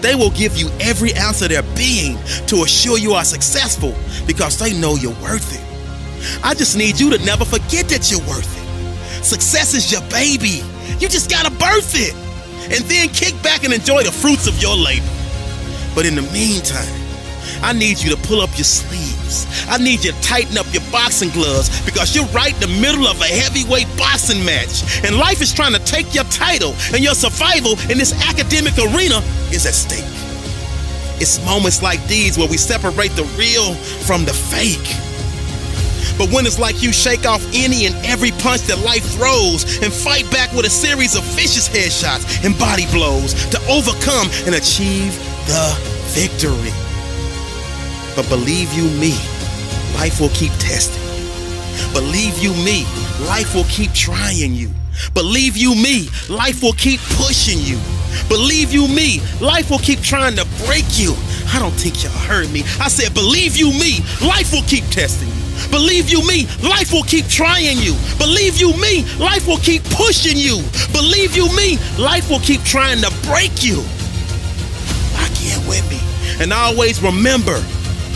they 0.00 0.14
will 0.14 0.30
give 0.30 0.56
you 0.56 0.68
every 0.80 1.14
ounce 1.16 1.42
of 1.42 1.48
their 1.48 1.62
being 1.74 2.18
to 2.46 2.62
assure 2.62 2.98
you 2.98 3.12
are 3.12 3.24
successful 3.24 3.94
because 4.26 4.58
they 4.58 4.78
know 4.78 4.94
you're 4.94 5.18
worth 5.22 5.54
it. 5.54 6.44
I 6.44 6.54
just 6.54 6.76
need 6.76 7.00
you 7.00 7.10
to 7.16 7.24
never 7.24 7.44
forget 7.44 7.88
that 7.88 8.10
you're 8.10 8.26
worth 8.28 8.50
it. 8.56 9.24
Success 9.24 9.74
is 9.74 9.90
your 9.90 10.02
baby. 10.10 10.62
You 10.98 11.08
just 11.08 11.30
gotta 11.30 11.50
birth 11.50 11.94
it 11.94 12.14
and 12.70 12.84
then 12.84 13.08
kick 13.08 13.40
back 13.42 13.64
and 13.64 13.72
enjoy 13.72 14.02
the 14.02 14.12
fruits 14.12 14.46
of 14.46 14.60
your 14.60 14.76
labor. 14.76 15.08
But 15.94 16.06
in 16.06 16.14
the 16.14 16.22
meantime, 16.30 16.88
I 17.62 17.72
need 17.72 17.98
you 18.00 18.10
to 18.10 18.20
pull 18.28 18.40
up 18.40 18.50
your 18.56 18.64
sleeves. 18.64 19.46
I 19.68 19.78
need 19.78 20.04
you 20.04 20.12
to 20.12 20.20
tighten 20.20 20.58
up 20.58 20.66
your 20.72 20.82
boxing 20.90 21.30
gloves 21.30 21.68
because 21.84 22.14
you're 22.14 22.26
right 22.26 22.54
in 22.54 22.60
the 22.60 22.80
middle 22.80 23.06
of 23.06 23.20
a 23.20 23.26
heavyweight 23.26 23.88
boxing 23.96 24.44
match. 24.44 25.04
And 25.04 25.16
life 25.16 25.40
is 25.40 25.52
trying 25.52 25.72
to 25.72 25.84
take 25.84 26.14
your 26.14 26.24
title, 26.24 26.74
and 26.92 27.00
your 27.00 27.14
survival 27.14 27.78
in 27.90 27.98
this 27.98 28.12
academic 28.28 28.74
arena 28.78 29.22
is 29.52 29.66
at 29.66 29.74
stake. 29.74 30.04
It's 31.20 31.44
moments 31.44 31.82
like 31.82 32.04
these 32.06 32.38
where 32.38 32.48
we 32.48 32.56
separate 32.56 33.12
the 33.12 33.24
real 33.36 33.74
from 33.74 34.24
the 34.24 34.32
fake. 34.32 34.96
But 36.16 36.32
when 36.32 36.44
it's 36.44 36.58
like 36.58 36.82
you 36.82 36.92
shake 36.92 37.26
off 37.26 37.44
any 37.54 37.86
and 37.86 37.94
every 38.04 38.30
punch 38.30 38.62
that 38.62 38.78
life 38.84 39.04
throws 39.16 39.82
and 39.82 39.92
fight 39.92 40.30
back 40.30 40.52
with 40.52 40.66
a 40.66 40.70
series 40.70 41.16
of 41.16 41.24
vicious 41.36 41.68
headshots 41.68 42.44
and 42.44 42.58
body 42.58 42.86
blows 42.92 43.32
to 43.48 43.60
overcome 43.68 44.28
and 44.44 44.54
achieve 44.54 45.16
the 45.46 45.76
victory. 46.12 46.89
But 48.20 48.28
believe 48.28 48.70
you 48.74 48.84
me, 49.00 49.12
life 49.96 50.20
will 50.20 50.28
keep 50.28 50.52
testing. 50.58 51.00
Believe 51.94 52.36
you 52.36 52.52
me, 52.52 52.84
life 53.26 53.54
will 53.54 53.64
keep 53.64 53.94
trying 53.94 54.52
you. 54.52 54.68
Believe 55.14 55.56
you 55.56 55.74
me, 55.74 56.10
life 56.28 56.62
will 56.62 56.74
keep 56.74 57.00
pushing 57.16 57.58
you. 57.60 57.80
Believe 58.28 58.74
you 58.74 58.88
me, 58.88 59.22
life 59.40 59.70
will 59.70 59.78
keep 59.78 60.02
trying 60.02 60.36
to 60.36 60.44
break 60.66 60.84
you. 60.98 61.16
I 61.48 61.58
don't 61.58 61.72
think 61.72 62.04
y'all 62.04 62.12
heard 62.12 62.52
me. 62.52 62.60
I 62.78 62.88
said, 62.88 63.14
believe 63.14 63.56
you 63.56 63.72
me, 63.72 64.00
life 64.20 64.52
will 64.52 64.68
keep 64.68 64.84
testing 64.90 65.28
you. 65.28 65.70
Believe 65.70 66.10
you 66.10 66.20
me, 66.26 66.44
life 66.62 66.92
will 66.92 67.04
keep 67.04 67.26
trying 67.26 67.78
you. 67.78 67.96
Believe 68.18 68.60
you 68.60 68.76
me, 68.76 69.06
life 69.16 69.46
will 69.46 69.64
keep 69.64 69.82
pushing 69.84 70.36
you. 70.36 70.60
Believe 70.92 71.34
you 71.34 71.48
me, 71.56 71.78
life 71.96 72.28
will 72.28 72.40
keep 72.40 72.62
trying 72.64 73.00
to 73.00 73.10
break 73.24 73.64
you. 73.64 73.80
Lock 75.16 75.32
in 75.40 75.66
with 75.66 75.88
me. 75.88 76.00
And 76.38 76.52
always 76.52 77.00
remember, 77.02 77.64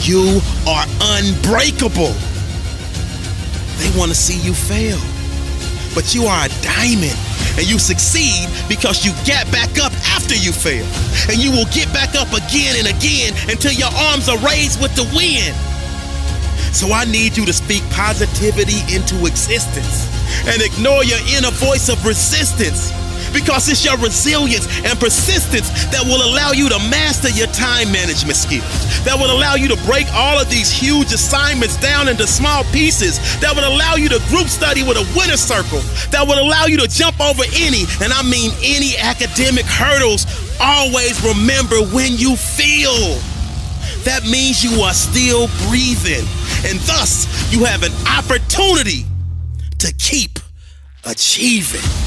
you 0.02 0.40
are 0.66 0.87
unbreakable. 1.18 2.14
They 3.78 3.90
want 3.98 4.11
to 4.11 4.16
see 4.16 4.38
you 4.40 4.54
fail. 4.54 4.98
But 5.94 6.14
you 6.14 6.24
are 6.26 6.46
a 6.46 6.52
diamond 6.62 7.16
and 7.57 7.66
you 7.70 7.78
succeed 7.78 8.50
because 8.68 9.04
you 9.07 9.12
get 9.24 9.50
back 9.52 9.78
up 9.78 9.92
after 10.11 10.35
you 10.35 10.50
fail. 10.50 10.87
And 11.30 11.38
you 11.38 11.50
will 11.52 11.70
get 11.70 11.92
back 11.92 12.14
up 12.16 12.28
again 12.35 12.74
and 12.78 12.88
again 12.90 13.35
until 13.48 13.72
your 13.72 13.92
arms 14.11 14.28
are 14.28 14.38
raised 14.42 14.83
with 14.83 14.94
the 14.96 15.07
wind. 15.14 15.54
So 16.74 16.90
I 16.90 17.04
need 17.04 17.37
you 17.37 17.46
to 17.46 17.52
speak 17.52 17.83
positivity 17.90 18.83
into 18.90 19.26
existence 19.26 20.11
and 20.48 20.61
ignore 20.61 21.04
your 21.04 21.20
inner 21.30 21.52
voice 21.52 21.88
of 21.88 22.04
resistance 22.04 22.90
because 23.35 23.68
it's 23.68 23.85
your 23.85 23.99
resilience 23.99 24.70
and 24.87 24.94
persistence 24.99 25.68
that 25.90 26.07
will 26.07 26.23
allow 26.23 26.55
you 26.55 26.70
to 26.70 26.79
master 26.88 27.29
your 27.35 27.51
time 27.51 27.90
management 27.90 28.38
skills, 28.38 28.64
that 29.03 29.18
will 29.18 29.35
allow 29.35 29.59
you 29.59 29.66
to 29.68 29.77
break 29.85 30.07
all 30.14 30.38
of 30.38 30.49
these 30.49 30.70
huge 30.70 31.12
assignments 31.12 31.77
down 31.77 32.07
into 32.09 32.27
small 32.27 32.62
pieces, 32.70 33.18
that 33.42 33.51
will 33.53 33.66
allow 33.66 33.99
you 33.99 34.09
to 34.09 34.23
group 34.31 34.47
study 34.47 34.87
with 34.87 34.97
a 34.97 35.07
winner 35.18 35.37
circle, 35.37 35.83
that 36.14 36.23
will 36.23 36.38
allow 36.38 36.64
you 36.70 36.79
to 36.79 36.87
jump 36.87 37.18
over 37.20 37.42
any, 37.59 37.85
and 38.01 38.14
I 38.14 38.23
mean 38.23 38.55
any 38.62 38.97
academic 38.97 39.66
hurdles. 39.66 40.25
Always 40.62 41.18
remember 41.27 41.83
when 41.90 42.14
you 42.14 42.37
feel. 42.38 43.18
That 44.07 44.23
means 44.25 44.62
you 44.62 44.83
are 44.83 44.94
still 44.94 45.49
breathing, 45.66 46.25
and 46.68 46.79
thus 46.87 47.27
you 47.53 47.64
have 47.64 47.83
an 47.83 47.92
opportunity 48.07 49.05
to 49.79 49.92
keep 49.94 50.38
achieving. 51.05 52.04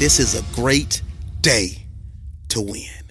This 0.00 0.18
is 0.18 0.34
a 0.34 0.42
great 0.54 1.02
day 1.42 1.84
to 2.48 2.62
win. 2.62 3.04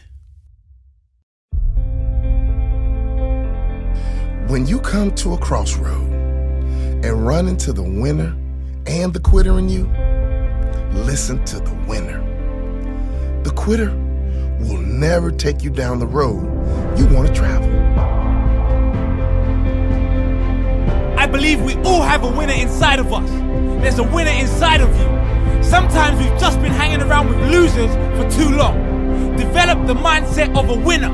When 4.48 4.66
you 4.66 4.80
come 4.80 5.14
to 5.18 5.36
a 5.36 5.38
crossroad 5.38 6.12
and 6.12 7.28
run 7.28 7.48
into 7.48 7.74
the 7.74 7.84
winner 7.84 8.36
and 8.88 9.14
the 9.14 9.20
quitter 9.20 9.60
in 9.60 9.70
you, 9.70 9.84
listen 11.06 11.46
to 11.46 11.60
the 11.60 11.76
winner. 11.88 12.24
The 13.44 13.52
quitter 13.52 13.92
will 14.60 14.82
never 14.82 15.30
take 15.30 15.62
you 15.62 15.70
down 15.70 16.00
the 16.00 16.08
road 16.08 16.42
you 16.98 17.06
want 17.06 17.28
to 17.28 17.34
travel. 17.36 17.70
I 21.20 21.28
believe 21.28 21.62
we 21.62 21.76
all 21.84 22.02
have 22.02 22.24
a 22.24 22.32
winner 22.32 22.54
inside 22.54 22.98
of 22.98 23.14
us. 23.14 23.30
There's 23.82 23.98
a 23.98 24.04
winner 24.04 24.32
inside 24.32 24.82
of 24.82 24.90
you. 25.00 25.64
Sometimes 25.64 26.20
we've 26.20 26.38
just 26.40 26.62
been 26.62 26.74
hanging 26.74 27.02
around 27.02 27.30
with 27.30 27.40
losers 27.50 27.90
for 28.20 28.30
too 28.30 28.50
long. 28.56 28.76
Develop 29.38 29.88
the 29.88 29.94
mindset 29.94 30.54
of 30.58 30.70
a 30.70 30.76
winner. 30.76 31.10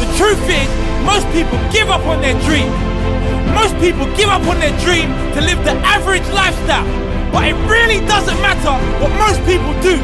The 0.00 0.08
truth 0.18 0.42
is, 0.50 0.68
most 1.06 1.26
people 1.30 1.58
give 1.70 1.90
up 1.90 2.04
on 2.06 2.20
their 2.20 2.34
dream. 2.42 2.70
Most 3.54 3.78
people 3.78 4.04
give 4.16 4.28
up 4.28 4.42
on 4.50 4.58
their 4.58 4.76
dream 4.82 5.08
to 5.34 5.40
live 5.40 5.62
the 5.64 5.78
average 5.86 6.26
lifestyle. 6.34 6.86
But 7.30 7.46
it 7.46 7.54
really 7.70 8.04
doesn't 8.06 8.40
matter 8.42 8.74
what 8.98 9.14
most 9.14 9.38
people 9.46 9.70
do. 9.82 9.94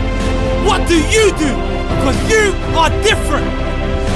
What 0.63 0.87
do 0.87 1.03
you 1.11 1.35
do? 1.35 1.51
Because 1.99 2.19
you 2.31 2.55
are 2.79 2.91
different. 3.03 3.47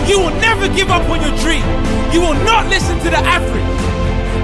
You 0.09 0.21
will 0.21 0.37
never 0.39 0.69
give 0.69 0.91
up 0.91 1.03
on 1.11 1.21
your 1.21 1.37
dream. 1.43 1.67
You 2.15 2.21
will 2.21 2.39
not 2.47 2.69
listen 2.69 2.97
to 2.99 3.11
the 3.11 3.19
average. 3.19 3.90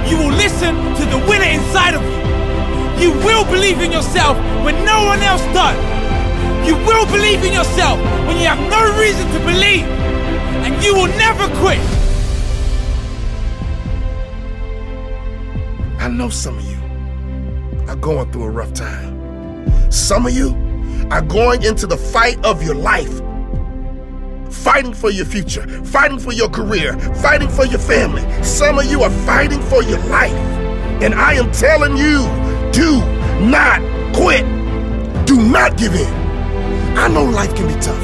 You 0.08 0.18
will 0.18 0.32
listen 0.32 0.74
to 0.94 1.04
the 1.04 1.18
winner 1.28 1.50
inside 1.50 1.94
of 1.94 2.02
you. 2.02 2.16
You 3.02 3.12
will 3.26 3.44
believe 3.44 3.80
in 3.80 3.92
yourself 3.92 4.36
when 4.64 4.74
no 4.84 5.04
one 5.06 5.20
else 5.20 5.42
does. 5.52 5.76
You 6.66 6.76
will 6.76 7.06
believe 7.06 7.44
in 7.44 7.52
yourself 7.52 7.98
when 8.26 8.38
you 8.38 8.46
have 8.46 8.58
no 8.70 8.98
reason 8.98 9.26
to 9.32 9.38
believe. 9.40 9.84
And 10.64 10.82
you 10.82 10.94
will 10.94 11.08
never 11.18 11.46
quit. 11.60 11.80
I 16.00 16.08
know 16.08 16.28
some 16.28 16.58
of 16.58 16.64
you 16.64 16.78
are 17.88 17.96
going 17.96 18.30
through 18.30 18.44
a 18.44 18.50
rough 18.50 18.72
time. 18.72 19.90
Some 19.90 20.26
of 20.26 20.32
you 20.32 20.54
are 21.10 21.22
going 21.22 21.62
into 21.64 21.86
the 21.86 21.96
fight 21.96 22.44
of 22.44 22.62
your 22.62 22.74
life. 22.76 23.20
Fighting 24.62 24.94
for 24.94 25.10
your 25.10 25.26
future, 25.26 25.66
fighting 25.84 26.18
for 26.18 26.32
your 26.32 26.48
career, 26.48 26.98
fighting 27.22 27.48
for 27.48 27.64
your 27.66 27.78
family. 27.78 28.22
Some 28.42 28.78
of 28.78 28.86
you 28.86 29.02
are 29.02 29.10
fighting 29.24 29.60
for 29.62 29.82
your 29.82 29.98
life. 30.06 30.32
And 31.02 31.14
I 31.14 31.34
am 31.34 31.50
telling 31.52 31.96
you, 31.96 32.24
do 32.72 33.00
not 33.46 33.80
quit. 34.14 34.44
Do 35.26 35.40
not 35.40 35.76
give 35.76 35.94
in. 35.94 36.12
I 36.96 37.08
know 37.08 37.24
life 37.24 37.54
can 37.54 37.66
be 37.68 37.80
tough. 37.80 38.02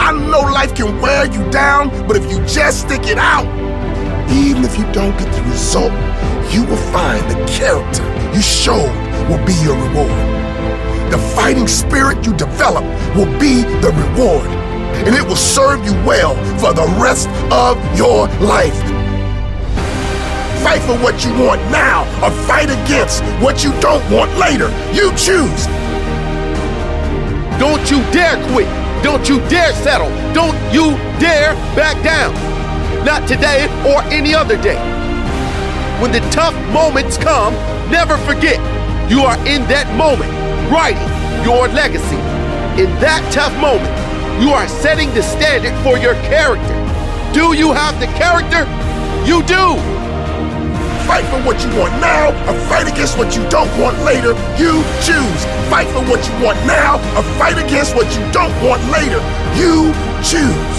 I 0.00 0.12
know 0.12 0.40
life 0.40 0.74
can 0.74 1.00
wear 1.00 1.26
you 1.26 1.50
down, 1.50 1.88
but 2.06 2.16
if 2.16 2.30
you 2.30 2.38
just 2.46 2.82
stick 2.82 3.06
it 3.06 3.18
out, 3.18 3.46
even 4.30 4.64
if 4.64 4.78
you 4.78 4.84
don't 4.92 5.16
get 5.18 5.32
the 5.32 5.42
result, 5.50 5.92
you 6.52 6.64
will 6.64 6.82
find 6.92 7.24
the 7.30 7.44
character 7.46 8.04
you 8.34 8.42
showed 8.42 8.92
will 9.28 9.44
be 9.46 9.54
your 9.64 9.76
reward. 9.76 10.36
The 11.10 11.18
fighting 11.34 11.66
spirit 11.66 12.24
you 12.26 12.34
develop 12.36 12.84
will 13.16 13.32
be 13.38 13.62
the 13.80 13.90
reward, 13.90 14.46
and 15.04 15.14
it 15.14 15.26
will 15.26 15.36
serve 15.36 15.84
you 15.84 15.92
well 16.06 16.34
for 16.58 16.72
the 16.72 16.86
rest 17.00 17.28
of 17.52 17.76
your 17.96 18.28
life. 18.40 18.76
Fight 20.62 20.82
for 20.82 20.96
what 20.98 21.24
you 21.24 21.30
want 21.44 21.60
now 21.70 22.02
or 22.24 22.30
fight 22.46 22.70
against 22.70 23.22
what 23.42 23.62
you 23.62 23.70
don't 23.80 24.02
want 24.10 24.32
later. 24.36 24.68
You 24.92 25.10
choose. 25.16 25.66
Don't 27.58 27.90
you 27.90 27.98
dare 28.12 28.36
quit. 28.52 28.68
Don't 29.02 29.28
you 29.28 29.38
dare 29.48 29.72
settle. 29.74 30.10
Don't 30.32 30.56
you 30.72 30.92
dare 31.20 31.54
back 31.76 32.02
down. 32.02 32.34
Not 33.04 33.28
today 33.28 33.66
or 33.86 34.02
any 34.12 34.34
other 34.34 34.60
day. 34.60 34.76
When 36.00 36.12
the 36.12 36.20
tough 36.30 36.54
moments 36.72 37.16
come, 37.16 37.54
never 37.90 38.16
forget 38.18 38.58
you 39.10 39.20
are 39.20 39.38
in 39.46 39.62
that 39.68 39.86
moment 39.96 40.32
writing 40.70 41.06
your 41.44 41.68
legacy. 41.68 42.18
In 42.76 42.90
that 43.00 43.22
tough 43.32 43.54
moment, 43.62 43.88
you 44.40 44.50
are 44.52 44.68
setting 44.68 45.12
the 45.14 45.22
standard 45.22 45.72
for 45.82 45.96
your 45.96 46.12
character. 46.28 46.76
Do 47.32 47.56
you 47.56 47.72
have 47.72 47.98
the 48.00 48.06
character? 48.20 48.68
You 49.24 49.40
do. 49.48 49.80
Fight 51.08 51.24
for 51.32 51.40
what 51.40 51.56
you 51.64 51.72
want 51.72 51.96
now 52.04 52.36
or 52.44 52.54
fight 52.68 52.86
against 52.86 53.16
what 53.16 53.34
you 53.34 53.48
don't 53.48 53.72
want 53.80 53.96
later. 54.04 54.36
You 54.60 54.84
choose. 55.00 55.40
Fight 55.72 55.88
for 55.88 56.04
what 56.04 56.20
you 56.28 56.34
want 56.44 56.60
now 56.68 57.00
or 57.16 57.24
fight 57.40 57.56
against 57.56 57.96
what 57.96 58.12
you 58.12 58.20
don't 58.30 58.52
want 58.60 58.84
later. 58.92 59.24
You 59.56 59.96
choose. 60.20 60.76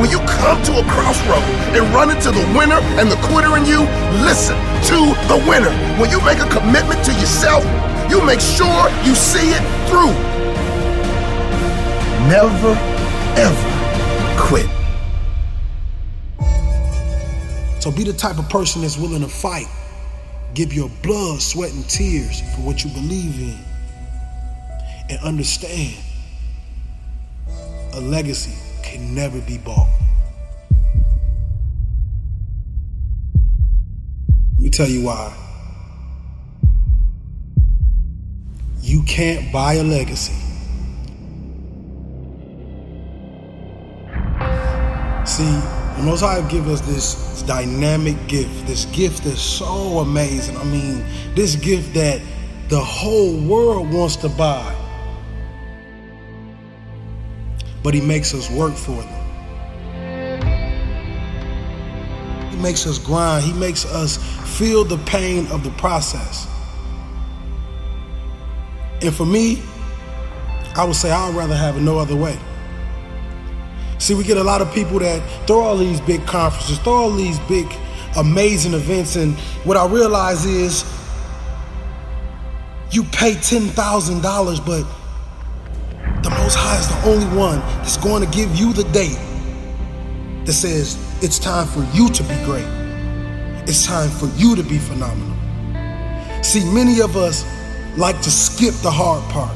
When 0.00 0.08
you 0.08 0.20
come 0.24 0.62
to 0.64 0.80
a 0.80 0.84
crossroad 0.88 1.44
and 1.76 1.84
run 1.92 2.08
into 2.10 2.30
the 2.30 2.46
winner 2.56 2.80
and 2.96 3.10
the 3.10 3.20
quitter 3.28 3.56
in 3.58 3.66
you, 3.66 3.84
listen 4.24 4.56
to 4.88 5.12
the 5.28 5.36
winner. 5.44 5.74
When 6.00 6.08
you 6.08 6.24
make 6.24 6.38
a 6.38 6.48
commitment 6.48 7.04
to 7.04 7.12
yourself, 7.20 7.64
you 8.08 8.24
make 8.24 8.40
sure 8.40 8.88
you 9.04 9.14
see 9.14 9.52
it 9.52 9.64
through. 9.90 10.37
Never, 12.28 12.76
ever 13.38 14.36
quit. 14.38 14.66
So 17.80 17.90
be 17.90 18.04
the 18.04 18.12
type 18.12 18.38
of 18.38 18.46
person 18.50 18.82
that's 18.82 18.98
willing 18.98 19.22
to 19.22 19.28
fight. 19.28 19.66
Give 20.52 20.74
your 20.74 20.90
blood, 21.02 21.40
sweat, 21.40 21.72
and 21.72 21.88
tears 21.88 22.42
for 22.54 22.60
what 22.60 22.84
you 22.84 22.90
believe 22.90 23.40
in. 23.40 23.58
And 25.08 25.18
understand 25.20 25.96
a 27.94 28.00
legacy 28.02 28.52
can 28.82 29.14
never 29.14 29.40
be 29.40 29.56
bought. 29.56 29.88
Let 34.56 34.62
me 34.64 34.68
tell 34.68 34.86
you 34.86 35.02
why. 35.02 35.34
You 38.82 39.02
can't 39.04 39.50
buy 39.50 39.76
a 39.76 39.82
legacy. 39.82 40.34
See, 45.28 45.44
the 45.44 46.02
Most 46.04 46.22
High 46.22 46.40
give 46.48 46.68
us 46.68 46.80
this 46.80 47.42
dynamic 47.42 48.16
gift, 48.28 48.66
this 48.66 48.86
gift 48.86 49.24
that's 49.24 49.42
so 49.42 49.98
amazing. 49.98 50.56
I 50.56 50.64
mean, 50.64 51.04
this 51.34 51.54
gift 51.54 51.92
that 51.92 52.22
the 52.70 52.80
whole 52.80 53.38
world 53.46 53.92
wants 53.92 54.16
to 54.16 54.30
buy. 54.30 54.74
But 57.82 57.92
He 57.92 58.00
makes 58.00 58.32
us 58.32 58.50
work 58.50 58.74
for 58.74 59.02
them. 59.02 59.24
He 62.50 62.56
makes 62.56 62.86
us 62.86 62.98
grind. 62.98 63.44
He 63.44 63.52
makes 63.52 63.84
us 63.84 64.16
feel 64.56 64.82
the 64.82 64.96
pain 65.04 65.46
of 65.48 65.62
the 65.62 65.70
process. 65.72 66.48
And 69.02 69.14
for 69.14 69.26
me, 69.26 69.62
I 70.74 70.84
would 70.84 70.96
say 70.96 71.10
I'd 71.10 71.34
rather 71.34 71.54
have 71.54 71.76
it 71.76 71.80
no 71.80 71.98
other 71.98 72.16
way. 72.16 72.38
See, 73.98 74.14
we 74.14 74.24
get 74.24 74.36
a 74.36 74.44
lot 74.44 74.60
of 74.62 74.72
people 74.72 74.98
that 75.00 75.46
throw 75.46 75.60
all 75.60 75.76
these 75.76 76.00
big 76.00 76.24
conferences, 76.26 76.78
throw 76.78 76.94
all 76.94 77.10
these 77.10 77.38
big 77.40 77.66
amazing 78.16 78.74
events. 78.74 79.16
And 79.16 79.34
what 79.64 79.76
I 79.76 79.86
realize 79.86 80.44
is 80.44 80.84
you 82.90 83.02
pay 83.04 83.32
$10,000, 83.32 84.66
but 84.66 84.86
the 86.22 86.30
Most 86.30 86.54
High 86.54 86.78
is 86.78 86.88
the 86.88 87.10
only 87.10 87.36
one 87.36 87.58
that's 87.78 87.96
going 87.96 88.24
to 88.24 88.30
give 88.36 88.54
you 88.54 88.72
the 88.72 88.84
date 88.84 89.18
that 90.44 90.52
says 90.52 90.96
it's 91.22 91.38
time 91.38 91.66
for 91.66 91.86
you 91.94 92.08
to 92.08 92.22
be 92.22 92.34
great. 92.44 92.66
It's 93.68 93.84
time 93.84 94.08
for 94.10 94.26
you 94.36 94.56
to 94.56 94.62
be 94.62 94.78
phenomenal. 94.78 95.36
See, 96.42 96.64
many 96.72 97.00
of 97.00 97.16
us 97.16 97.44
like 97.98 98.20
to 98.22 98.30
skip 98.30 98.74
the 98.76 98.90
hard 98.90 99.22
part. 99.30 99.54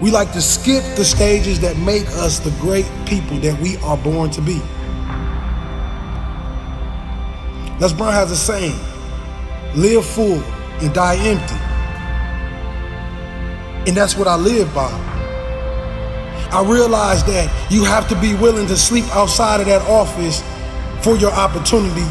We 0.00 0.12
like 0.12 0.32
to 0.32 0.40
skip 0.40 0.84
the 0.94 1.04
stages 1.04 1.58
that 1.60 1.76
make 1.76 2.06
us 2.06 2.38
the 2.38 2.52
great 2.60 2.86
people 3.04 3.36
that 3.38 3.60
we 3.60 3.76
are 3.78 3.96
born 3.96 4.30
to 4.30 4.40
be. 4.40 4.60
Les 7.80 7.92
Brown 7.92 8.12
has 8.12 8.30
a 8.30 8.36
saying 8.36 8.78
live 9.74 10.04
full 10.04 10.40
and 10.80 10.94
die 10.94 11.16
empty. 11.16 11.56
And 13.88 13.96
that's 13.96 14.16
what 14.16 14.28
I 14.28 14.36
live 14.36 14.72
by. 14.72 14.90
I 16.52 16.64
realize 16.64 17.24
that 17.24 17.70
you 17.70 17.84
have 17.84 18.08
to 18.08 18.20
be 18.20 18.34
willing 18.36 18.68
to 18.68 18.76
sleep 18.76 19.04
outside 19.16 19.60
of 19.60 19.66
that 19.66 19.82
office 19.82 20.42
for 21.02 21.16
your 21.16 21.32
opportunity. 21.32 22.06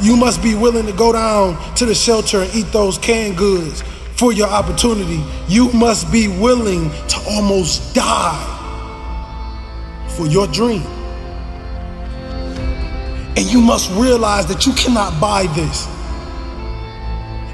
You 0.00 0.16
must 0.16 0.42
be 0.42 0.54
willing 0.54 0.86
to 0.86 0.92
go 0.92 1.12
down 1.12 1.74
to 1.74 1.86
the 1.86 1.94
shelter 1.94 2.42
and 2.42 2.54
eat 2.54 2.66
those 2.72 2.98
canned 2.98 3.36
goods 3.36 3.82
for 4.16 4.32
your 4.32 4.48
opportunity. 4.48 5.22
You 5.48 5.72
must 5.72 6.10
be 6.12 6.28
willing 6.28 6.90
to 7.08 7.20
almost 7.30 7.94
die 7.94 8.48
for 10.08 10.26
your 10.26 10.46
dream. 10.48 10.82
And 13.34 13.50
you 13.50 13.60
must 13.60 13.90
realize 13.92 14.46
that 14.46 14.66
you 14.66 14.72
cannot 14.74 15.20
buy 15.20 15.46
this. 15.54 15.86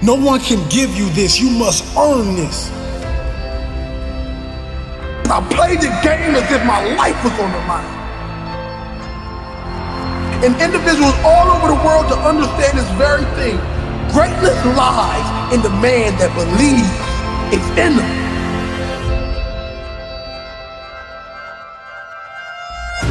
No 0.02 0.14
one 0.14 0.40
can 0.40 0.68
give 0.68 0.96
you 0.96 1.08
this. 1.10 1.40
You 1.40 1.50
must 1.50 1.84
earn 1.96 2.34
this. 2.34 2.70
I 5.30 5.46
played 5.50 5.80
the 5.80 5.92
game 6.02 6.34
as 6.34 6.50
if 6.50 6.64
my 6.64 6.82
life 6.96 7.22
was 7.22 7.32
on 7.38 7.52
the 7.52 7.58
line. 7.68 7.98
And 10.44 10.54
individuals 10.62 11.14
all 11.24 11.50
over 11.50 11.68
the 11.68 11.80
world 11.84 12.08
to 12.08 12.16
understand 12.16 12.78
this 12.78 12.88
very 12.96 13.24
thing. 13.36 13.58
Greatness 14.10 14.56
lies 14.76 15.37
in 15.52 15.62
the 15.62 15.70
man 15.80 16.12
that 16.20 16.28
believes 16.36 16.92
it's 17.48 17.68
in 17.80 17.96
them. 17.96 18.12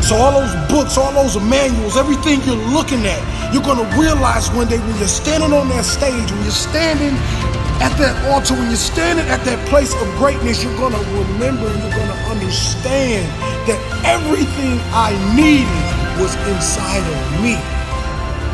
So 0.03 0.15
all 0.15 0.39
those 0.39 0.53
books, 0.69 0.97
all 0.97 1.11
those 1.11 1.41
manuals, 1.41 1.97
everything 1.97 2.39
you're 2.45 2.55
looking 2.69 3.05
at, 3.07 3.19
you're 3.51 3.63
gonna 3.63 3.89
realize 3.97 4.51
one 4.51 4.67
day 4.67 4.77
when 4.77 4.95
you're 4.99 5.07
standing 5.07 5.51
on 5.51 5.67
that 5.69 5.83
stage, 5.83 6.31
when 6.31 6.43
you're 6.43 6.51
standing 6.53 7.17
at 7.81 7.91
that 7.97 8.13
altar, 8.29 8.53
when 8.53 8.67
you're 8.67 8.77
standing 8.77 9.25
at 9.25 9.43
that 9.43 9.59
place 9.67 9.93
of 9.97 10.07
greatness, 10.15 10.63
you're 10.63 10.77
gonna 10.77 11.01
remember, 11.17 11.67
and 11.67 11.81
you're 11.81 11.97
gonna 11.97 12.21
understand 12.29 13.25
that 13.65 13.81
everything 14.05 14.77
I 14.93 15.11
needed 15.33 16.21
was 16.21 16.37
inside 16.53 17.01
of 17.01 17.41
me. 17.41 17.57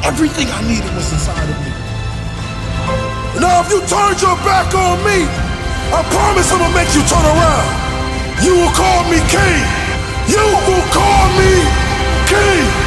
Everything 0.07 0.47
I 0.47 0.61
needed 0.67 0.89
was 0.95 1.11
inside 1.11 1.49
of 1.49 1.59
me. 1.67 1.82
If 3.63 3.71
you 3.71 3.79
turned 3.87 4.21
your 4.21 4.35
back 4.43 4.75
on 4.75 4.99
me, 5.07 5.23
I 5.23 6.03
promise 6.11 6.51
I'm 6.51 6.59
gonna 6.59 6.75
make 6.75 6.91
you 6.93 6.99
turn 7.07 7.23
around. 7.23 7.67
You 8.43 8.59
will 8.59 8.73
call 8.75 9.07
me 9.07 9.23
king. 9.31 9.63
You 10.27 10.43
will 10.67 10.83
call 10.91 11.25
me 11.39 11.63
king. 12.27 12.82